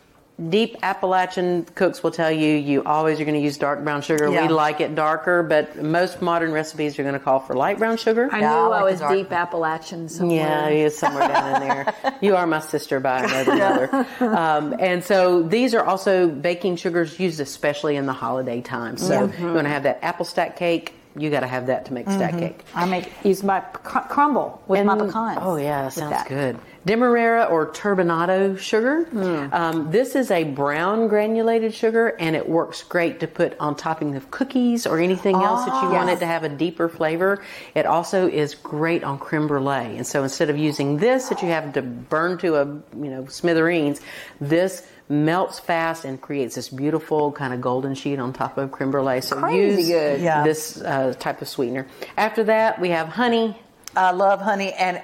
deep 0.48 0.76
Appalachian 0.82 1.64
cooks 1.74 2.02
will 2.02 2.10
tell 2.10 2.30
you 2.30 2.54
you 2.54 2.84
always 2.84 3.20
are 3.20 3.24
going 3.24 3.34
to 3.34 3.40
use 3.40 3.58
dark 3.58 3.82
brown 3.82 4.02
sugar. 4.02 4.30
Yeah. 4.30 4.46
We 4.46 4.48
like 4.52 4.80
it 4.80 4.94
darker, 4.94 5.42
but 5.42 5.82
most 5.82 6.22
modern 6.22 6.52
recipes 6.52 6.98
are 6.98 7.02
going 7.02 7.14
to 7.14 7.20
call 7.20 7.40
for 7.40 7.54
light 7.54 7.78
brown 7.78 7.96
sugar. 7.96 8.28
I 8.30 8.40
Yeah, 8.40 8.54
I 8.54 8.62
knew 8.62 8.68
like 8.70 8.80
I 8.80 8.84
was 8.84 9.00
dark 9.00 9.14
deep 9.14 9.32
Appalachian 9.32 10.08
somewhere. 10.08 10.36
Yeah, 10.36 10.70
he 10.70 10.80
is 10.80 10.96
somewhere 10.96 11.28
down 11.28 11.62
in 11.62 11.68
there. 11.68 11.94
You 12.20 12.34
are 12.36 12.46
my 12.46 12.60
sister 12.60 12.98
by 13.00 13.20
another 13.22 13.56
mother. 13.56 14.06
Um, 14.20 14.74
and 14.80 15.04
so 15.04 15.42
these 15.42 15.72
are 15.74 15.84
also 15.84 16.28
baking 16.28 16.76
sugars 16.76 17.18
used 17.20 17.38
especially 17.40 17.96
in 17.96 18.06
the 18.06 18.12
holiday 18.12 18.60
time. 18.60 18.96
So 18.96 19.32
you 19.38 19.52
want 19.52 19.66
to 19.66 19.70
have 19.70 19.84
that 19.84 20.00
apple 20.02 20.24
stack 20.24 20.56
cake. 20.56 20.94
You 21.16 21.30
got 21.30 21.40
to 21.40 21.46
have 21.46 21.66
that 21.66 21.86
to 21.86 21.92
make 21.92 22.06
stack 22.06 22.32
mm-hmm. 22.32 22.40
cake. 22.40 22.60
I 22.74 22.86
make 22.86 23.10
use 23.24 23.42
my 23.42 23.60
cr- 23.60 24.06
crumble 24.08 24.62
with 24.68 24.84
my 24.84 24.92
And- 24.92 25.08
pecans. 25.08 25.38
Oh 25.40 25.56
yeah, 25.56 25.88
sounds 25.88 26.28
good. 26.28 26.58
Demerara 26.86 27.44
or 27.44 27.66
turbinado 27.66 28.58
sugar. 28.58 29.04
Mm. 29.12 29.52
Um, 29.52 29.90
this 29.90 30.14
is 30.14 30.30
a 30.30 30.44
brown 30.44 31.08
granulated 31.08 31.74
sugar, 31.74 32.16
and 32.18 32.34
it 32.34 32.48
works 32.48 32.82
great 32.82 33.20
to 33.20 33.26
put 33.26 33.58
on 33.60 33.76
topping 33.76 34.16
of 34.16 34.30
cookies 34.30 34.86
or 34.86 34.98
anything 34.98 35.34
else 35.34 35.66
that 35.66 35.82
you 35.82 35.88
ah, 35.88 35.92
want 35.92 36.08
it 36.08 36.20
to 36.20 36.26
have 36.26 36.44
a 36.44 36.48
deeper 36.48 36.88
flavor. 36.88 37.42
It 37.74 37.84
also 37.84 38.26
is 38.26 38.54
great 38.54 39.04
on 39.04 39.18
creme 39.18 39.48
brulee, 39.48 39.96
and 39.96 40.06
so 40.06 40.22
instead 40.22 40.48
of 40.48 40.56
using 40.56 40.96
this 40.96 41.28
that 41.28 41.42
you 41.42 41.48
have 41.48 41.74
to 41.74 41.82
burn 41.82 42.38
to 42.38 42.56
a 42.56 42.64
you 42.64 43.10
know 43.10 43.26
smithereens, 43.26 44.00
this 44.40 44.86
melts 45.08 45.58
fast 45.58 46.04
and 46.04 46.20
creates 46.20 46.54
this 46.54 46.68
beautiful 46.68 47.32
kind 47.32 47.54
of 47.54 47.60
golden 47.60 47.94
sheet 47.94 48.18
on 48.18 48.32
top 48.32 48.58
of 48.58 48.70
creme 48.70 48.90
brulee. 48.90 49.20
So 49.20 49.36
Crazy 49.36 49.82
use 49.82 49.88
good. 49.88 50.20
Yeah. 50.20 50.44
this 50.44 50.80
uh, 50.80 51.14
type 51.18 51.40
of 51.42 51.48
sweetener. 51.48 51.86
After 52.16 52.44
that, 52.44 52.80
we 52.80 52.90
have 52.90 53.08
honey. 53.08 53.58
I 53.96 54.12
love 54.12 54.40
honey 54.40 54.72
and 54.72 55.02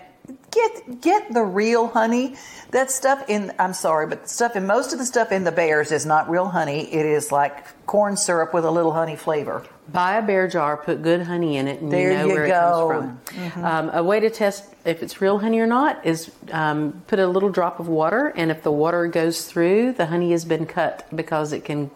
get 0.51 1.01
get 1.01 1.33
the 1.33 1.43
real 1.43 1.89
honey. 1.89 2.37
That 2.71 2.91
stuff 2.91 3.25
in 3.29 3.53
I'm 3.59 3.75
sorry, 3.75 4.07
but 4.07 4.25
the 4.25 4.29
stuff 4.29 4.57
in 4.57 4.67
most 4.67 4.93
of 4.93 4.99
the 4.99 5.07
stuff 5.07 5.33
in 5.33 5.45
the 5.45 5.53
bears 5.53 5.93
is 5.93 6.07
not 6.07 6.29
real 6.29 6.47
honey. 6.47 6.93
It 6.93 7.07
is 7.07 7.33
like 7.33 7.87
corn 7.87 8.17
syrup 8.17 8.53
with 8.55 8.65
a 8.65 8.71
little 8.71 8.93
honey 8.93 9.17
flavor. 9.17 9.65
Buy 9.87 10.17
a 10.17 10.23
bear 10.23 10.49
jar, 10.49 10.77
put 10.79 11.03
good 11.03 11.21
honey 11.23 11.57
in 11.59 11.69
it, 11.69 11.81
and 11.83 11.93
There 11.93 12.11
you 12.13 12.19
know 12.19 12.27
you 12.27 12.33
where 12.35 12.47
go. 12.47 12.91
it 12.91 12.95
comes 13.35 13.53
from. 13.53 13.65
Um, 13.65 13.91
a 13.93 14.03
way 14.03 14.19
to 14.21 14.31
test 14.31 14.65
if 14.87 15.03
it's 15.03 15.21
real 15.21 15.39
honey 15.39 15.61
or 15.61 15.67
not 15.67 16.05
is 16.07 16.31
um, 16.53 17.03
put 17.07 17.19
a 17.19 17.27
little 17.27 17.51
drop 17.51 17.81
of 17.81 17.87
water, 17.89 18.33
and 18.35 18.51
if 18.51 18.63
the 18.63 18.73
water 18.73 19.07
goes 19.09 19.45
through, 19.47 19.93
the 19.93 20.07
honey 20.07 20.31
has 20.33 20.45
been 20.47 20.65
cut 20.67 21.07
because 21.15 21.53
it 21.53 21.65
can 21.67 21.91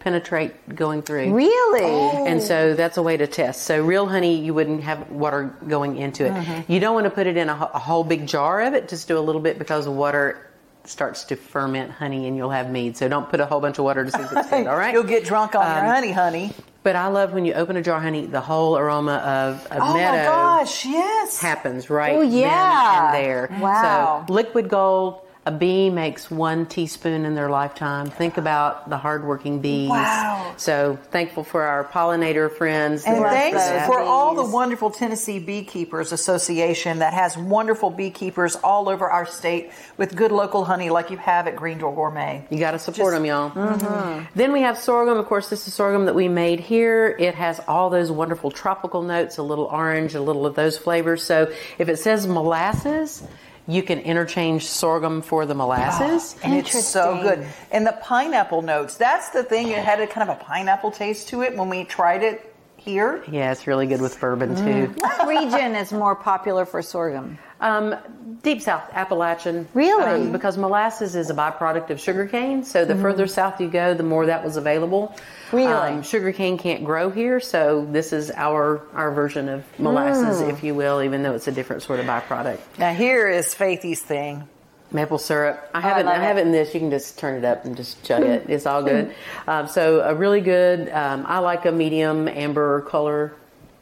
penetrate 0.00 0.74
going 0.74 1.02
through. 1.02 1.32
Really? 1.34 1.82
And 2.26 2.42
so 2.42 2.74
that's 2.74 2.96
a 2.96 3.02
way 3.02 3.16
to 3.16 3.26
test. 3.26 3.62
So 3.64 3.84
real 3.84 4.06
honey, 4.06 4.36
you 4.40 4.54
wouldn't 4.54 4.82
have 4.84 5.10
water 5.10 5.54
going 5.66 5.96
into 5.96 6.24
it. 6.24 6.32
Mhm. 6.32 6.64
You 6.68 6.80
don't 6.80 6.94
want 6.94 7.04
to 7.04 7.10
put 7.10 7.26
it 7.26 7.36
in 7.36 7.48
a, 7.48 7.52
a 7.74 7.78
whole 7.78 8.04
big 8.04 8.26
jar 8.26 8.60
of 8.62 8.74
it. 8.74 8.88
Just 8.88 9.08
do 9.08 9.18
a 9.18 9.20
little 9.20 9.40
bit 9.40 9.58
because 9.58 9.84
the 9.84 9.90
water 9.90 10.44
starts 10.84 11.24
to 11.24 11.36
ferment 11.36 11.90
honey, 11.90 12.26
and 12.28 12.36
you'll 12.36 12.48
have 12.50 12.70
mead. 12.70 12.96
So 12.96 13.08
don't 13.08 13.28
put 13.28 13.40
a 13.40 13.46
whole 13.46 13.60
bunch 13.60 13.78
of 13.78 13.84
water 13.84 14.04
to 14.04 14.10
see 14.10 14.20
if 14.22 14.32
it's 14.32 14.48
good. 14.48 14.66
All 14.68 14.76
right? 14.76 14.94
You'll 14.94 15.02
get 15.02 15.24
drunk 15.24 15.54
on 15.54 15.66
your 15.66 15.84
Um, 15.84 15.94
honey, 15.94 16.12
honey. 16.12 16.52
But 16.84 16.96
I 16.96 17.08
love 17.08 17.32
when 17.34 17.44
you 17.44 17.52
open 17.54 17.76
a 17.76 17.82
jar 17.82 18.00
honey, 18.00 18.26
the 18.26 18.40
whole 18.40 18.78
aroma 18.78 19.16
of, 19.16 19.66
of 19.66 19.78
Oh 19.82 19.92
my 19.92 19.94
meadow 19.94 20.30
gosh, 20.30 20.86
yes. 20.86 21.40
happens 21.40 21.90
right 21.90 22.16
Oh, 22.16 22.22
yeah. 22.22 22.94
then 22.94 23.04
and 23.04 23.24
there. 23.24 23.58
Wow. 23.60 24.24
So 24.28 24.32
liquid 24.32 24.68
gold, 24.68 25.20
a 25.46 25.50
bee 25.50 25.88
makes 25.88 26.30
one 26.30 26.66
teaspoon 26.66 27.24
in 27.24 27.34
their 27.34 27.48
lifetime. 27.48 28.10
Think 28.10 28.36
about 28.36 28.90
the 28.90 28.98
hardworking 28.98 29.60
bees. 29.60 29.88
Wow. 29.88 30.52
So 30.58 30.98
thankful 31.10 31.42
for 31.42 31.62
our 31.62 31.84
pollinator 31.84 32.50
friends. 32.54 33.04
And 33.04 33.24
thanks 33.24 33.56
that- 33.56 33.86
for 33.86 33.98
all 34.00 34.34
the 34.34 34.44
wonderful 34.44 34.90
Tennessee 34.90 35.38
Beekeepers 35.38 36.12
Association 36.12 36.98
that 36.98 37.14
has 37.14 37.38
wonderful 37.38 37.88
beekeepers 37.88 38.56
all 38.56 38.90
over 38.90 39.08
our 39.08 39.24
state 39.24 39.70
with 39.96 40.14
good 40.14 40.32
local 40.32 40.64
honey 40.66 40.90
like 40.90 41.10
you 41.10 41.16
have 41.16 41.46
at 41.46 41.56
Green 41.56 41.78
Door 41.78 41.94
Gourmet. 41.94 42.44
You 42.50 42.58
got 42.58 42.72
to 42.72 42.78
support 42.78 43.14
them, 43.14 43.24
y'all. 43.24 43.50
Mhm. 43.50 44.26
Then 44.34 44.52
we 44.52 44.60
have 44.62 44.76
sorghum. 44.76 45.16
Of 45.16 45.26
course, 45.26 45.48
this 45.48 45.66
is 45.66 45.72
sorghum 45.72 46.04
that 46.06 46.14
we 46.14 46.28
made 46.28 46.60
here. 46.60 47.16
It 47.18 47.34
has 47.36 47.58
all 47.66 47.88
those 47.88 48.10
wonderful 48.12 48.50
tropical 48.50 49.00
notes, 49.02 49.38
a 49.38 49.42
little 49.42 49.64
orange, 49.66 50.14
a 50.14 50.20
little 50.20 50.44
of 50.44 50.56
those 50.56 50.76
flavors. 50.76 51.22
So 51.24 51.48
if 51.78 51.88
it 51.88 51.98
says 51.98 52.26
molasses, 52.26 53.22
you 53.68 53.82
can 53.82 54.00
interchange 54.00 54.66
sorghum 54.66 55.20
for 55.20 55.44
the 55.44 55.54
molasses. 55.54 56.34
And 56.42 56.54
it's 56.54 56.88
so 56.88 57.20
good. 57.20 57.46
And 57.70 57.86
the 57.86 57.96
pineapple 58.00 58.62
notes, 58.62 58.96
that's 58.96 59.28
the 59.28 59.44
thing. 59.44 59.68
It 59.68 59.84
had 59.84 60.00
a 60.00 60.06
kind 60.06 60.28
of 60.28 60.40
a 60.40 60.42
pineapple 60.42 60.90
taste 60.90 61.28
to 61.28 61.42
it 61.42 61.54
when 61.54 61.68
we 61.68 61.84
tried 61.84 62.22
it 62.22 62.47
here. 62.88 63.22
Yeah, 63.30 63.52
it's 63.52 63.66
really 63.66 63.86
good 63.86 64.00
with 64.00 64.18
bourbon 64.20 64.56
too. 64.56 64.94
What 64.98 65.28
region 65.28 65.74
is 65.76 65.92
more 65.92 66.14
popular 66.16 66.64
for 66.64 66.82
sorghum? 66.82 67.38
Um, 67.60 67.96
deep 68.42 68.62
South, 68.62 68.82
Appalachian. 68.92 69.66
Really? 69.74 70.04
Um, 70.26 70.32
because 70.32 70.56
molasses 70.56 71.16
is 71.16 71.28
a 71.28 71.34
byproduct 71.34 71.90
of 71.90 72.00
sugarcane. 72.00 72.62
So 72.64 72.84
the 72.84 72.94
Mhm. 72.94 73.02
further 73.02 73.26
south 73.26 73.60
you 73.60 73.68
go, 73.68 73.94
the 73.94 74.04
more 74.04 74.26
that 74.26 74.44
was 74.44 74.56
available. 74.56 75.14
Really? 75.52 75.72
Um, 75.72 76.02
sugarcane 76.02 76.56
can't 76.56 76.84
grow 76.84 77.10
here, 77.10 77.40
so 77.40 77.86
this 77.90 78.12
is 78.12 78.30
our 78.36 78.82
our 78.94 79.10
version 79.10 79.48
of 79.48 79.64
molasses, 79.78 80.40
Mm. 80.40 80.50
if 80.50 80.62
you 80.62 80.74
will, 80.74 81.02
even 81.02 81.22
though 81.24 81.32
it's 81.34 81.48
a 81.48 81.52
different 81.52 81.82
sort 81.82 81.98
of 82.00 82.06
byproduct. 82.06 82.58
Now 82.78 82.92
here 82.92 83.28
is 83.28 83.54
Faithy's 83.54 84.00
thing. 84.02 84.48
Maple 84.90 85.18
syrup. 85.18 85.68
I 85.74 85.78
Oh, 85.78 85.80
have 85.82 85.96
I 85.96 86.00
it. 86.00 86.06
I, 86.06 86.12
love 86.14 86.22
have 86.22 86.36
it. 86.38 86.40
it 86.40 86.46
in 86.46 86.52
this. 86.52 86.72
You 86.74 86.80
can 86.80 86.90
just 86.90 87.18
turn 87.18 87.34
it 87.36 87.44
up 87.44 87.64
and 87.64 87.76
just 87.76 88.02
chug 88.04 88.22
it. 88.22 88.46
It's 88.48 88.66
all 88.66 88.82
good. 88.82 89.14
Um, 89.46 89.66
so 89.66 90.00
a 90.00 90.14
really 90.14 90.40
good. 90.42 90.88
Um, 90.90 91.24
I 91.26 91.38
like 91.38 91.64
a 91.66 91.72
medium 91.72 92.28
amber 92.28 92.82
color 92.82 93.34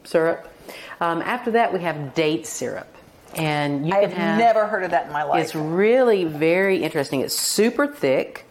syrup. 0.05 0.51
Um, 1.01 1.21
after 1.21 1.51
that, 1.51 1.73
we 1.73 1.79
have 1.81 2.13
date 2.15 2.47
syrup, 2.47 2.87
and 3.35 3.85
you 3.87 3.93
I 3.93 4.05
have. 4.07 4.37
never 4.39 4.65
heard 4.65 4.83
of 4.83 4.91
that 4.91 5.07
in 5.07 5.13
my 5.13 5.23
life. 5.23 5.43
It's 5.43 5.53
really 5.55 6.23
very 6.23 6.81
interesting. 6.83 7.19
It's 7.21 7.35
super 7.37 7.85
thick. 7.87 8.45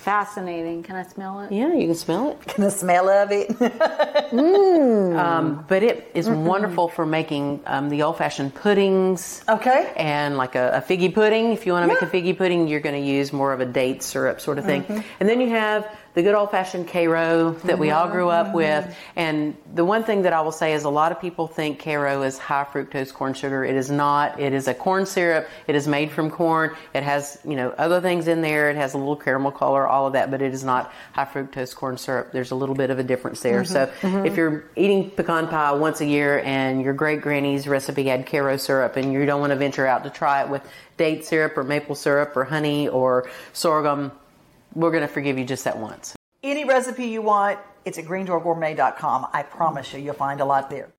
Fascinating. 0.00 0.82
Can 0.82 0.96
I 0.96 1.02
smell 1.02 1.40
it? 1.40 1.52
Yeah, 1.52 1.74
you 1.74 1.86
can 1.86 1.94
smell 1.94 2.30
it. 2.30 2.40
Can 2.46 2.64
the 2.64 2.70
smell 2.70 3.08
of 3.08 3.30
it? 3.30 3.50
Um, 4.32 5.64
but 5.68 5.82
it 5.82 6.10
is 6.14 6.28
wonderful 6.28 6.88
for 6.88 7.04
making 7.04 7.60
um, 7.66 7.88
the 7.88 8.02
old-fashioned 8.02 8.54
puddings. 8.54 9.42
Okay. 9.48 9.92
And 9.96 10.36
like 10.36 10.54
a, 10.54 10.70
a 10.76 10.80
figgy 10.80 11.12
pudding. 11.12 11.52
If 11.52 11.66
you 11.66 11.72
want 11.72 11.82
to 11.82 11.88
make 11.88 12.00
a 12.02 12.06
figgy 12.06 12.36
pudding, 12.36 12.68
you're 12.68 12.80
going 12.80 12.94
to 13.00 13.06
use 13.06 13.32
more 13.32 13.52
of 13.52 13.60
a 13.60 13.66
date 13.66 14.02
syrup 14.02 14.40
sort 14.40 14.58
of 14.58 14.64
thing. 14.64 14.84
Mhm. 14.84 15.04
And 15.18 15.28
then 15.28 15.40
you 15.40 15.48
have 15.50 15.84
the 16.14 16.22
good 16.22 16.34
old-fashioned 16.34 16.88
Karo 16.88 17.52
that 17.64 17.78
we 17.78 17.90
all 17.92 18.08
grew 18.08 18.28
up 18.28 18.48
Mhm. 18.48 18.52
with. 18.54 18.96
And 19.14 19.56
the 19.74 19.84
one 19.84 20.02
thing 20.02 20.22
that 20.22 20.32
I 20.32 20.40
will 20.40 20.50
say 20.52 20.72
is 20.72 20.84
a 20.84 20.90
lot 20.90 21.12
of 21.12 21.20
people 21.20 21.46
think 21.46 21.78
Karo 21.82 22.22
is 22.22 22.36
high 22.36 22.66
fructose 22.72 23.12
corn 23.14 23.32
sugar. 23.34 23.64
It 23.64 23.76
is 23.76 23.90
not. 23.90 24.40
It 24.40 24.52
is 24.52 24.66
a 24.66 24.74
corn 24.74 25.06
syrup. 25.06 25.46
It 25.68 25.76
is 25.76 25.86
made 25.86 26.10
from 26.10 26.30
corn. 26.30 26.72
It 26.94 27.02
has 27.04 27.38
you 27.44 27.54
know 27.54 27.72
other 27.78 28.00
things 28.00 28.26
in 28.26 28.42
there. 28.42 28.70
It 28.70 28.76
has 28.76 28.94
a 28.94 28.98
little 28.98 29.14
caramel 29.16 29.52
color, 29.52 29.86
all 29.86 30.06
of 30.08 30.14
that, 30.14 30.30
but 30.30 30.42
it 30.42 30.52
is 30.52 30.64
not 30.64 30.92
high 31.12 31.26
fructose 31.26 31.74
corn 31.74 31.96
syrup. 31.96 32.32
There's 32.32 32.50
a 32.50 32.56
little 32.56 32.74
bit 32.74 32.90
of 32.90 32.98
a 32.98 33.04
difference 33.04 33.40
there. 33.40 33.62
Mhm. 33.62 33.66
So 33.66 33.88
Mhm. 34.02 34.26
if 34.26 34.36
you're 34.36 34.64
eating 34.74 35.10
pecan 35.10 35.46
pie 35.46 35.72
once 35.72 36.00
a 36.00 36.06
year 36.06 36.42
and 36.44 36.82
your 36.82 36.92
great 36.94 37.20
granny's 37.20 37.68
recipe 37.68 38.04
had 38.04 38.26
Karo 38.26 38.56
syrup 38.56 38.96
and 38.96 39.12
you 39.12 39.24
don't 39.26 39.40
want 39.40 39.50
to 39.52 39.56
venture 39.56 39.86
out 39.86 40.02
to 40.04 40.10
try 40.10 40.42
it 40.42 40.48
with 40.48 40.62
date 40.96 41.24
syrup 41.24 41.56
or 41.56 41.62
maple 41.64 41.94
syrup 41.94 42.36
or 42.36 42.44
honey 42.44 42.88
or 42.88 43.26
sorghum, 43.52 44.10
we're 44.74 44.90
going 44.90 45.02
to 45.02 45.08
forgive 45.08 45.38
you 45.38 45.44
just 45.44 45.64
that 45.64 45.78
once. 45.78 46.14
Any 46.42 46.64
recipe 46.64 47.06
you 47.06 47.22
want, 47.22 47.58
it's 47.84 47.98
at 47.98 48.04
greendoorgourmet.com. 48.04 49.26
I 49.32 49.42
promise 49.42 49.92
you, 49.92 50.00
you'll 50.00 50.14
find 50.14 50.40
a 50.40 50.44
lot 50.44 50.70
there. 50.70 50.92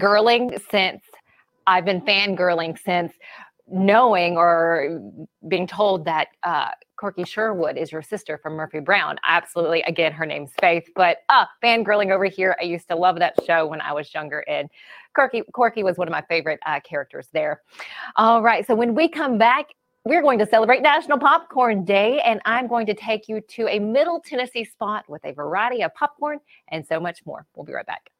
girling 0.00 0.60
since 0.70 1.02
I've 1.66 1.84
been 1.84 2.00
fangirling 2.02 2.78
since 2.78 3.12
knowing 3.66 4.36
or 4.36 5.00
being 5.48 5.66
told 5.66 6.04
that 6.04 6.28
uh, 6.42 6.70
Corky 6.96 7.24
Sherwood 7.24 7.76
is 7.76 7.92
your 7.92 8.02
sister 8.02 8.38
from 8.38 8.54
Murphy 8.54 8.80
Brown. 8.80 9.16
Absolutely. 9.26 9.82
Again, 9.82 10.12
her 10.12 10.26
name's 10.26 10.50
Faith, 10.60 10.88
but 10.94 11.18
uh, 11.28 11.44
fangirling 11.62 12.10
over 12.10 12.24
here. 12.24 12.56
I 12.60 12.64
used 12.64 12.88
to 12.88 12.96
love 12.96 13.18
that 13.18 13.34
show 13.46 13.66
when 13.66 13.80
I 13.80 13.92
was 13.92 14.12
younger, 14.14 14.44
and 14.48 14.68
Corky, 15.14 15.42
Corky 15.52 15.82
was 15.82 15.98
one 15.98 16.08
of 16.08 16.12
my 16.12 16.22
favorite 16.22 16.60
uh, 16.66 16.80
characters 16.80 17.28
there. 17.32 17.62
All 18.16 18.42
right. 18.42 18.66
So 18.66 18.74
when 18.74 18.94
we 18.94 19.08
come 19.08 19.38
back, 19.38 19.66
we're 20.04 20.22
going 20.22 20.38
to 20.38 20.46
celebrate 20.46 20.82
National 20.82 21.18
Popcorn 21.18 21.84
Day, 21.84 22.20
and 22.20 22.40
I'm 22.44 22.68
going 22.68 22.86
to 22.86 22.94
take 22.94 23.28
you 23.28 23.40
to 23.40 23.66
a 23.68 23.78
Middle 23.78 24.20
Tennessee 24.20 24.64
spot 24.64 25.04
with 25.08 25.24
a 25.24 25.32
variety 25.32 25.82
of 25.82 25.92
popcorn 25.94 26.38
and 26.68 26.86
so 26.86 27.00
much 27.00 27.26
more. 27.26 27.44
We'll 27.54 27.66
be 27.66 27.72
right 27.72 27.86
back. 27.86 28.10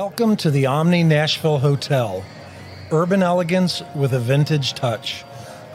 Welcome 0.00 0.36
to 0.36 0.50
the 0.50 0.64
Omni 0.64 1.02
Nashville 1.02 1.58
Hotel. 1.58 2.24
Urban 2.90 3.22
elegance 3.22 3.82
with 3.94 4.14
a 4.14 4.18
vintage 4.18 4.72
touch. 4.72 5.26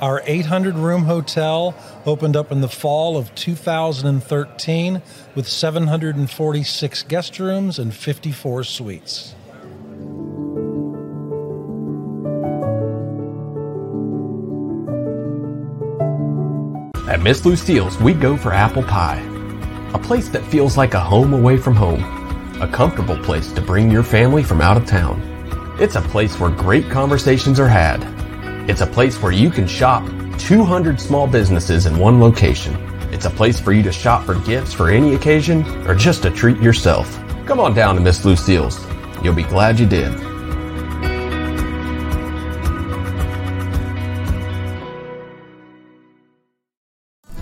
Our 0.01 0.23
800 0.25 0.73
room 0.73 1.03
hotel 1.03 1.75
opened 2.07 2.35
up 2.35 2.51
in 2.51 2.59
the 2.59 2.67
fall 2.67 3.17
of 3.17 3.35
2013 3.35 5.03
with 5.35 5.47
746 5.47 7.03
guest 7.03 7.38
rooms 7.38 7.77
and 7.77 7.93
54 7.93 8.63
suites. 8.63 9.35
At 17.07 17.21
Miss 17.21 17.45
Lucille's, 17.45 17.99
we 17.99 18.13
go 18.13 18.35
for 18.35 18.51
apple 18.51 18.81
pie. 18.81 19.21
A 19.93 19.99
place 19.99 20.29
that 20.29 20.43
feels 20.45 20.77
like 20.77 20.95
a 20.95 20.99
home 20.99 21.31
away 21.35 21.57
from 21.57 21.75
home. 21.75 22.14
A 22.61 22.67
comfortable 22.69 23.17
place 23.17 23.51
to 23.51 23.61
bring 23.61 23.91
your 23.91 24.01
family 24.01 24.41
from 24.41 24.61
out 24.61 24.77
of 24.77 24.85
town. 24.85 25.21
It's 25.77 25.95
a 25.95 26.01
place 26.01 26.39
where 26.39 26.49
great 26.49 26.89
conversations 26.89 27.59
are 27.59 27.67
had. 27.67 28.01
It's 28.69 28.79
a 28.79 28.87
place 28.87 29.21
where 29.21 29.33
you 29.33 29.49
can 29.49 29.67
shop 29.67 30.07
200 30.37 30.97
small 31.01 31.27
businesses 31.27 31.85
in 31.85 31.99
one 31.99 32.21
location. 32.21 32.73
It's 33.11 33.25
a 33.25 33.29
place 33.29 33.59
for 33.59 33.73
you 33.73 33.83
to 33.83 33.91
shop 33.91 34.23
for 34.23 34.35
gifts 34.35 34.71
for 34.71 34.89
any 34.89 35.15
occasion 35.15 35.65
or 35.85 35.95
just 35.95 36.23
to 36.23 36.31
treat 36.31 36.57
yourself. 36.59 37.13
Come 37.45 37.59
on 37.59 37.73
down 37.73 37.95
to 37.95 38.01
Miss 38.01 38.23
Lucille's. 38.23 38.79
You'll 39.21 39.35
be 39.35 39.43
glad 39.43 39.77
you 39.77 39.85
did. 39.85 40.13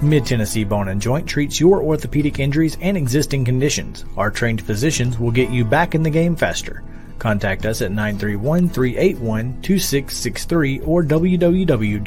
Mid 0.04 0.26
Tennessee 0.26 0.64
Bone 0.64 0.90
and 0.90 1.02
Joint 1.02 1.28
treats 1.28 1.60
your 1.60 1.82
orthopedic 1.82 2.40
injuries 2.40 2.78
and 2.82 2.96
existing 2.98 3.46
conditions. 3.46 4.06
Our 4.18 4.30
trained 4.30 4.62
physicians 4.62 5.18
will 5.18 5.32
get 5.32 5.50
you 5.50 5.66
back 5.66 5.96
in 5.96 6.04
the 6.04 6.10
game 6.10 6.36
faster. 6.36 6.84
Contact 7.20 7.66
us 7.66 7.82
at 7.82 7.92
931 7.92 8.70
381 8.70 9.62
2663 9.62 10.80
or 10.82 11.04
www.mtbj.net. 11.04 12.04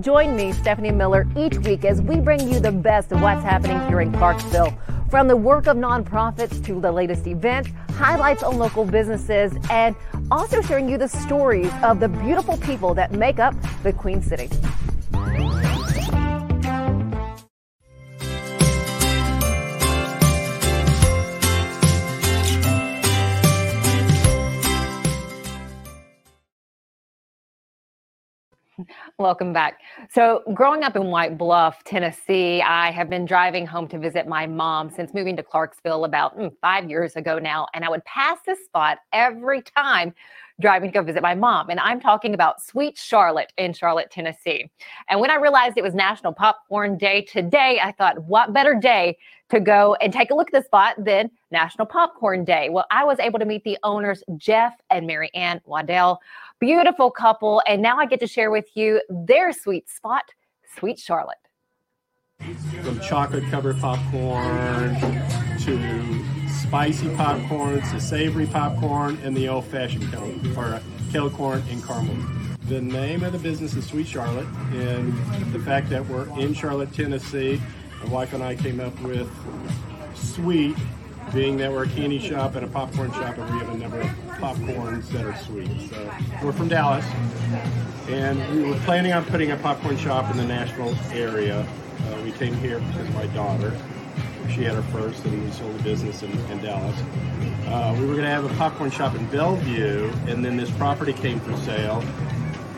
Join 0.00 0.36
me, 0.36 0.52
Stephanie 0.52 0.90
Miller, 0.90 1.26
each 1.36 1.56
week 1.58 1.84
as 1.84 2.02
we 2.02 2.20
bring 2.20 2.52
you 2.52 2.60
the 2.60 2.72
best 2.72 3.12
of 3.12 3.22
what's 3.22 3.42
happening 3.42 3.80
here 3.88 4.00
in 4.00 4.12
Clarksville. 4.12 4.76
From 5.08 5.28
the 5.28 5.36
work 5.36 5.68
of 5.68 5.76
nonprofits 5.76 6.64
to 6.66 6.80
the 6.80 6.90
latest 6.90 7.26
events, 7.26 7.70
highlights 7.90 8.42
on 8.42 8.58
local 8.58 8.84
businesses, 8.84 9.52
and 9.70 9.94
also 10.30 10.60
sharing 10.60 10.88
you 10.88 10.98
the 10.98 11.08
stories 11.08 11.70
of 11.82 12.00
the 12.00 12.08
beautiful 12.08 12.56
people 12.58 12.92
that 12.94 13.12
make 13.12 13.38
up 13.38 13.54
the 13.84 13.92
Queen 13.92 14.20
City. 14.20 14.50
Bye. 15.26 15.65
Welcome 29.18 29.52
back. 29.52 29.80
So, 30.10 30.42
growing 30.52 30.82
up 30.82 30.96
in 30.96 31.06
White 31.06 31.38
Bluff, 31.38 31.82
Tennessee, 31.84 32.60
I 32.60 32.90
have 32.90 33.08
been 33.08 33.24
driving 33.24 33.66
home 33.66 33.88
to 33.88 33.98
visit 33.98 34.26
my 34.26 34.46
mom 34.46 34.90
since 34.90 35.14
moving 35.14 35.36
to 35.36 35.42
Clarksville 35.42 36.04
about 36.04 36.38
mm, 36.38 36.52
five 36.60 36.88
years 36.90 37.16
ago 37.16 37.38
now. 37.38 37.66
And 37.72 37.84
I 37.84 37.88
would 37.88 38.04
pass 38.04 38.38
this 38.44 38.62
spot 38.64 38.98
every 39.12 39.62
time 39.62 40.14
driving 40.60 40.90
to 40.90 40.94
go 40.94 41.02
visit 41.02 41.22
my 41.22 41.34
mom. 41.34 41.68
And 41.68 41.78
I'm 41.80 42.00
talking 42.00 42.34
about 42.34 42.62
Sweet 42.62 42.96
Charlotte 42.96 43.52
in 43.58 43.72
Charlotte, 43.72 44.10
Tennessee. 44.10 44.70
And 45.08 45.20
when 45.20 45.30
I 45.30 45.36
realized 45.36 45.76
it 45.76 45.84
was 45.84 45.94
National 45.94 46.32
Popcorn 46.32 46.96
Day 46.96 47.22
today, 47.22 47.80
I 47.82 47.92
thought, 47.92 48.24
what 48.24 48.52
better 48.52 48.74
day 48.74 49.18
to 49.50 49.60
go 49.60 49.96
and 50.00 50.12
take 50.12 50.30
a 50.30 50.34
look 50.34 50.48
at 50.52 50.60
the 50.60 50.64
spot 50.64 50.96
than 50.98 51.30
National 51.50 51.86
Popcorn 51.86 52.44
Day? 52.44 52.70
Well, 52.70 52.86
I 52.90 53.04
was 53.04 53.18
able 53.20 53.38
to 53.38 53.44
meet 53.44 53.64
the 53.64 53.78
owners, 53.82 54.24
Jeff 54.36 54.74
and 54.90 55.06
Mary 55.06 55.30
Ann 55.34 55.60
Waddell. 55.66 56.20
Beautiful 56.60 57.10
couple. 57.10 57.62
And 57.66 57.82
now 57.82 57.98
I 57.98 58.06
get 58.06 58.20
to 58.20 58.26
share 58.26 58.50
with 58.50 58.66
you 58.74 59.02
their 59.10 59.52
sweet 59.52 59.88
spot, 59.90 60.24
Sweet 60.78 60.98
Charlotte. 60.98 61.36
From 62.82 63.00
chocolate 63.00 63.44
covered 63.50 63.78
popcorn 63.78 64.94
to 65.60 66.24
spicy 66.48 67.14
popcorn 67.14 67.80
to 67.80 68.00
savory 68.00 68.46
popcorn 68.46 69.18
and 69.22 69.36
the 69.36 69.48
old 69.48 69.66
fashioned 69.66 70.10
kettle, 70.10 70.34
or 70.58 70.64
uh, 70.64 70.82
kettle 71.12 71.30
corn 71.30 71.62
and 71.70 71.84
caramel. 71.84 72.16
The 72.68 72.80
name 72.80 73.22
of 73.22 73.32
the 73.32 73.38
business 73.38 73.74
is 73.74 73.86
Sweet 73.86 74.06
Charlotte, 74.06 74.46
and 74.72 75.12
the 75.52 75.60
fact 75.60 75.88
that 75.90 76.06
we're 76.06 76.28
in 76.38 76.54
Charlotte, 76.54 76.92
Tennessee, 76.92 77.60
my 78.02 78.10
wife 78.10 78.32
and 78.32 78.42
I 78.42 78.54
came 78.56 78.80
up 78.80 78.98
with 79.00 79.30
sweet 80.14 80.76
being 81.32 81.56
that 81.58 81.70
we're 81.70 81.84
a 81.84 81.88
candy 81.88 82.18
shop 82.18 82.54
and 82.54 82.64
a 82.64 82.68
popcorn 82.68 83.12
shop, 83.12 83.36
and 83.38 83.50
we 83.52 83.58
have 83.58 83.68
a 83.68 83.78
number 83.78 84.00
of 84.00 84.08
popcorns 84.38 85.08
that 85.10 85.24
are 85.24 85.36
sweet. 85.36 85.68
So 85.90 86.10
we're 86.42 86.52
from 86.52 86.68
Dallas, 86.68 87.04
and 88.08 88.38
we 88.54 88.68
were 88.68 88.78
planning 88.80 89.12
on 89.12 89.24
putting 89.24 89.50
a 89.50 89.56
popcorn 89.56 89.96
shop 89.96 90.30
in 90.30 90.36
the 90.36 90.44
Nashville 90.44 90.96
area. 91.12 91.60
Uh, 91.60 92.20
we 92.22 92.32
came 92.32 92.54
here 92.54 92.78
because 92.78 93.08
my 93.14 93.26
daughter, 93.28 93.76
she 94.48 94.62
had 94.62 94.74
her 94.74 94.82
first, 94.82 95.24
and 95.24 95.44
we 95.44 95.50
sold 95.50 95.76
the 95.78 95.82
business 95.82 96.22
in, 96.22 96.30
in 96.50 96.58
Dallas. 96.62 96.98
Uh, 97.66 97.96
we 97.98 98.06
were 98.06 98.12
going 98.12 98.24
to 98.24 98.30
have 98.30 98.44
a 98.44 98.54
popcorn 98.56 98.90
shop 98.90 99.14
in 99.16 99.26
Bellevue, 99.26 100.10
and 100.28 100.44
then 100.44 100.56
this 100.56 100.70
property 100.72 101.12
came 101.12 101.40
for 101.40 101.56
sale, 101.58 102.04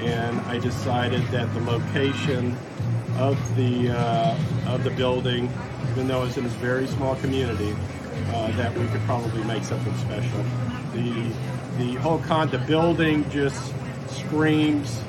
and 0.01 0.41
I 0.43 0.59
decided 0.59 1.23
that 1.29 1.53
the 1.53 1.61
location 1.61 2.57
of 3.19 3.37
the 3.57 3.91
uh, 3.91 4.39
of 4.69 4.85
the 4.85 4.91
building, 4.91 5.53
even 5.91 6.09
though 6.09 6.25
it's 6.25 6.37
in 6.37 6.45
this 6.45 6.53
very 6.55 6.87
small 6.87 7.17
community, 7.17 7.75
uh, 8.29 8.51
that 8.57 8.77
we 8.77 8.87
could 8.89 9.01
probably 9.03 9.43
make 9.45 9.65
something 9.65 9.95
special. 9.99 10.45
The 10.93 11.33
the 11.79 11.95
whole 12.01 12.19
con 12.19 12.51
the 12.51 12.59
building 12.59 13.29
just 13.31 13.73
screams. 14.09 15.01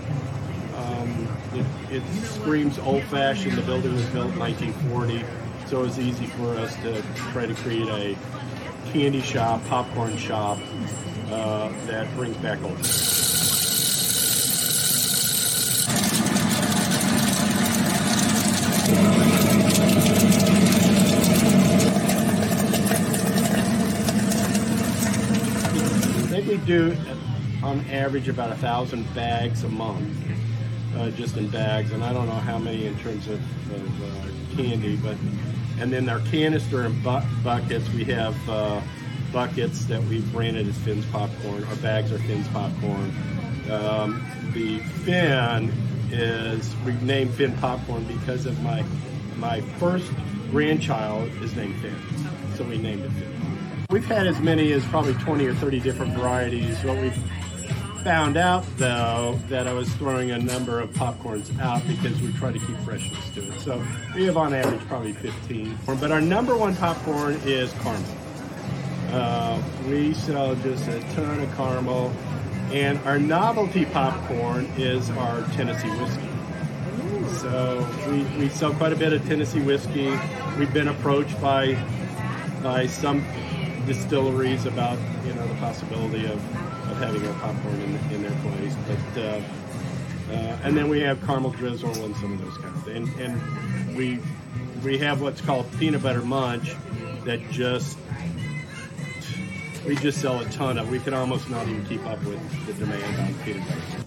Um, 0.76 1.28
it, 1.54 1.65
it 1.95 2.04
screams 2.26 2.80
old 2.80 3.04
fashioned. 3.06 3.58
The 3.58 3.62
building 3.63 3.93
was 3.93 4.06
built 4.08 4.32
in 4.34 4.39
1940, 4.39 5.26
so 5.67 5.82
it 5.82 5.84
was 5.84 6.00
easy 6.00 6.28
for 6.28 6.56
us 6.56 6.76
to 6.78 7.02
try 7.32 7.45
to 7.45 7.54
create 7.56 7.88
a 7.88 8.17
candy 8.91 9.22
shop, 9.22 9.65
popcorn 9.67 10.17
shop 10.17 10.58
uh, 11.32 11.69
that 11.86 12.13
brings 12.15 12.38
back 12.38 12.62
old. 12.63 13.28
Do 26.69 26.95
on 27.63 27.79
average 27.89 28.29
about 28.29 28.51
a 28.51 28.55
thousand 28.55 29.03
bags 29.15 29.63
a 29.63 29.69
month, 29.69 30.08
uh, 30.95 31.10
just 31.10 31.36
in 31.36 31.49
bags, 31.49 31.91
and 31.91 32.03
I 32.03 32.13
don't 32.13 32.27
know 32.27 32.34
how 32.34 32.60
many 32.60 32.86
in 32.86 32.95
terms 32.99 33.27
of, 33.27 33.41
of 33.73 34.03
uh, 34.03 34.55
candy, 34.55 34.95
but 34.97 35.17
and 35.79 35.91
then 35.91 36.08
our 36.08 36.19
canister 36.19 36.84
and 36.84 37.03
bu- 37.03 37.25
buckets, 37.43 37.89
we 37.89 38.03
have 38.05 38.36
uh, 38.47 38.82
buckets 39.34 39.86
that 39.86 40.03
we've 40.03 40.32
branded 40.32 40.67
as 40.67 40.77
Finn's 40.77 41.08
popcorn. 41.08 41.63
Our 41.63 41.75
bags 41.77 42.12
are 42.12 42.19
Finn's 42.19 42.47
popcorn. 42.49 43.12
Um, 43.71 44.23
the 44.53 44.77
Finn 45.03 45.73
is 46.12 46.75
we 46.86 46.93
named 47.01 47.34
Finn 47.34 47.58
popcorn 47.58 48.03
because 48.03 48.45
of 48.45 48.62
my 48.62 48.86
my 49.38 49.62
first 49.79 50.12
grandchild 50.51 51.29
is 51.41 51.55
named 51.55 51.75
Finn, 51.82 51.95
so 52.55 52.63
we 52.63 52.77
named 52.77 53.05
it 53.05 53.12
Finn. 53.13 53.38
We've 53.91 54.06
had 54.06 54.28
as 54.28 54.39
many 54.39 54.71
as 54.73 54.86
probably 54.86 55.15
20 55.15 55.47
or 55.47 55.56
30 55.56 55.80
different 55.80 56.13
varieties. 56.13 56.78
What 56.84 57.02
we've 57.02 57.17
found 58.04 58.38
out 58.38 58.63
though 58.78 59.39
that 59.47 59.67
I 59.67 59.73
was 59.73 59.91
throwing 59.95 60.30
a 60.30 60.38
number 60.38 60.80
of 60.80 60.91
popcorns 60.91 61.60
out 61.60 61.82
because 61.88 62.21
we 62.21 62.32
try 62.34 62.52
to 62.52 62.60
keep 62.60 62.78
freshness 62.82 63.30
to 63.30 63.47
it. 63.52 63.60
So 63.60 63.84
we 64.13 64.25
have 64.25 64.38
on 64.38 64.54
average 64.54 64.82
probably 64.82 65.13
15. 65.13 65.75
But 65.99 66.12
our 66.12 66.21
number 66.21 66.56
one 66.56 66.75
popcorn 66.75 67.41
is 67.45 67.73
caramel. 67.82 68.15
Uh, 69.12 69.60
we 69.88 70.13
sell 70.13 70.54
just 70.58 70.88
a 70.88 70.99
ton 71.15 71.39
of 71.39 71.56
caramel. 71.56 72.13
And 72.71 72.99
our 73.08 73.17
novelty 73.17 73.86
popcorn 73.86 74.65
is 74.78 75.10
our 75.10 75.41
Tennessee 75.54 75.89
whiskey. 75.89 76.30
So 77.39 77.89
we, 78.08 78.21
we 78.38 78.49
sell 78.49 78.71
quite 78.71 78.93
a 78.93 78.95
bit 78.95 79.13
of 79.13 79.25
Tennessee 79.25 79.62
whiskey. 79.62 80.15
We've 80.60 80.71
been 80.71 80.89
approached 80.89 81.41
by 81.41 81.73
by 82.62 82.86
some 82.86 83.25
distilleries 83.89 84.67
about 84.67 84.99
you 85.25 85.34
know 85.34 85.47
the 85.47 85.56
possibility 85.56 86.23
of, 86.25 86.36
of 86.91 86.97
having 86.97 87.25
our 87.25 87.34
popcorn 87.39 87.82
in, 87.82 87.95
in 88.13 88.21
their 88.21 88.38
place. 88.43 88.75
But 88.88 89.21
uh, 89.21 89.41
uh, 90.30 90.60
and 90.63 90.78
then 90.78 90.89
we 90.89 90.99
have 90.99 91.19
caramel 91.25 91.49
drizzle 91.49 92.06
and 92.06 92.15
some 92.17 92.34
of 92.34 92.41
those 92.45 92.58
kinds 92.60 92.78
of 92.78 92.84
things. 92.84 93.10
And, 93.19 93.34
and 93.34 93.97
we 93.97 94.19
we 94.84 94.99
have 94.99 95.21
what's 95.21 95.41
called 95.41 95.65
peanut 95.80 96.04
butter 96.04 96.21
munch 96.21 96.75
that 97.25 97.39
just 97.49 97.97
we 99.88 99.95
just 99.95 100.21
sell 100.21 100.39
a 100.39 100.45
ton 100.49 100.78
of. 100.78 100.91
We 100.91 100.99
can 100.99 101.15
almost 101.15 101.49
not 101.49 101.67
even 101.67 101.84
keep 101.88 102.06
up 102.06 102.23
with 102.25 102.67
the 102.67 102.73
demand 102.73 103.19
on 103.19 103.34
peanut 103.43 103.67
butter. 103.67 103.98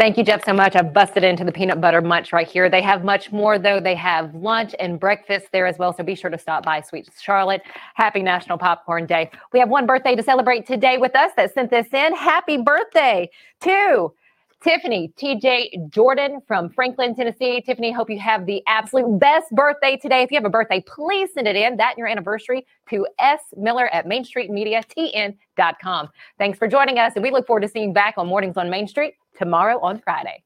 Thank 0.00 0.16
you, 0.16 0.24
Jeff, 0.24 0.42
so 0.46 0.54
much. 0.54 0.76
I've 0.76 0.94
busted 0.94 1.24
into 1.24 1.44
the 1.44 1.52
peanut 1.52 1.78
butter 1.78 2.00
munch 2.00 2.32
right 2.32 2.48
here. 2.48 2.70
They 2.70 2.80
have 2.80 3.04
much 3.04 3.32
more, 3.32 3.58
though. 3.58 3.80
They 3.80 3.94
have 3.96 4.34
lunch 4.34 4.74
and 4.80 4.98
breakfast 4.98 5.48
there 5.52 5.66
as 5.66 5.76
well. 5.76 5.92
So 5.92 6.02
be 6.02 6.14
sure 6.14 6.30
to 6.30 6.38
stop 6.38 6.64
by 6.64 6.80
Sweet 6.80 7.10
Charlotte. 7.20 7.60
Happy 7.96 8.22
National 8.22 8.56
Popcorn 8.56 9.04
Day. 9.04 9.30
We 9.52 9.58
have 9.58 9.68
one 9.68 9.84
birthday 9.84 10.16
to 10.16 10.22
celebrate 10.22 10.66
today 10.66 10.96
with 10.96 11.14
us 11.14 11.32
that 11.36 11.52
sent 11.52 11.68
this 11.68 11.92
in. 11.92 12.16
Happy 12.16 12.56
birthday 12.56 13.28
to 13.60 14.14
Tiffany 14.62 15.12
TJ 15.18 15.90
Jordan 15.90 16.40
from 16.48 16.70
Franklin, 16.70 17.14
Tennessee. 17.14 17.60
Tiffany, 17.60 17.92
hope 17.92 18.08
you 18.08 18.18
have 18.18 18.46
the 18.46 18.62
absolute 18.66 19.18
best 19.18 19.50
birthday 19.50 19.98
today. 19.98 20.22
If 20.22 20.30
you 20.30 20.38
have 20.38 20.46
a 20.46 20.50
birthday, 20.50 20.80
please 20.80 21.34
send 21.34 21.46
it 21.46 21.56
in, 21.56 21.76
that 21.76 21.90
and 21.90 21.98
your 21.98 22.08
anniversary, 22.08 22.66
to 22.88 23.06
S. 23.18 23.40
Miller 23.54 23.88
at 23.88 24.06
MainStreetMediaTN.com. 24.06 26.08
Thanks 26.38 26.58
for 26.58 26.68
joining 26.68 26.98
us, 26.98 27.12
and 27.16 27.22
we 27.22 27.30
look 27.30 27.46
forward 27.46 27.60
to 27.60 27.68
seeing 27.68 27.88
you 27.88 27.94
back 27.94 28.14
on 28.16 28.28
Mornings 28.28 28.56
on 28.56 28.70
Main 28.70 28.88
Street 28.88 29.16
tomorrow 29.38 29.78
on 29.80 30.00
Friday. 30.00 30.42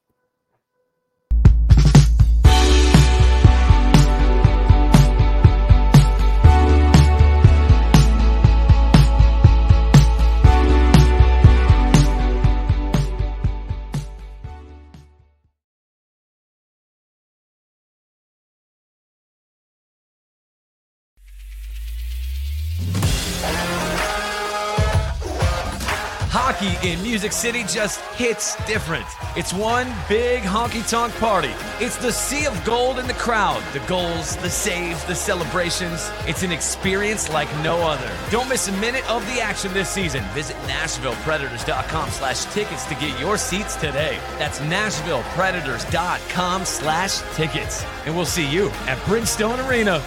In 26.95 27.03
Music 27.03 27.33
City 27.33 27.65
just 27.65 28.01
hits 28.17 28.57
different. 28.67 29.05
It's 29.37 29.53
one 29.53 29.93
big 30.09 30.43
honky 30.43 30.89
tonk 30.89 31.15
party. 31.17 31.53
It's 31.81 31.97
the 31.97 32.13
sea 32.13 32.47
of 32.47 32.65
gold 32.65 32.99
in 32.99 33.07
the 33.07 33.13
crowd. 33.15 33.63
The 33.73 33.81
goals, 33.81 34.37
the 34.37 34.49
saves, 34.49 35.05
the 35.05 35.15
celebrations. 35.15 36.11
It's 36.27 36.43
an 36.43 36.53
experience 36.53 37.31
like 37.31 37.49
no 37.63 37.77
other. 37.79 38.11
Don't 38.31 38.49
miss 38.49 38.69
a 38.69 38.73
minute 38.79 39.09
of 39.11 39.27
the 39.27 39.41
action 39.41 39.73
this 39.73 39.89
season. 39.89 40.23
Visit 40.35 40.57
NashvillePredators.com 40.69 42.11
slash 42.11 42.45
tickets 42.47 42.85
to 42.87 42.95
get 42.95 43.19
your 43.19 43.37
seats 43.37 43.75
today. 43.77 44.19
That's 44.39 44.61
NashvillePredators.com 44.61 46.65
slash 46.65 47.19
tickets. 47.35 47.85
And 48.07 48.15
we'll 48.15 48.25
see 48.25 48.49
you 48.49 48.69
at 48.87 48.99
Bridgestone 48.99 49.69
Arena. 49.69 50.01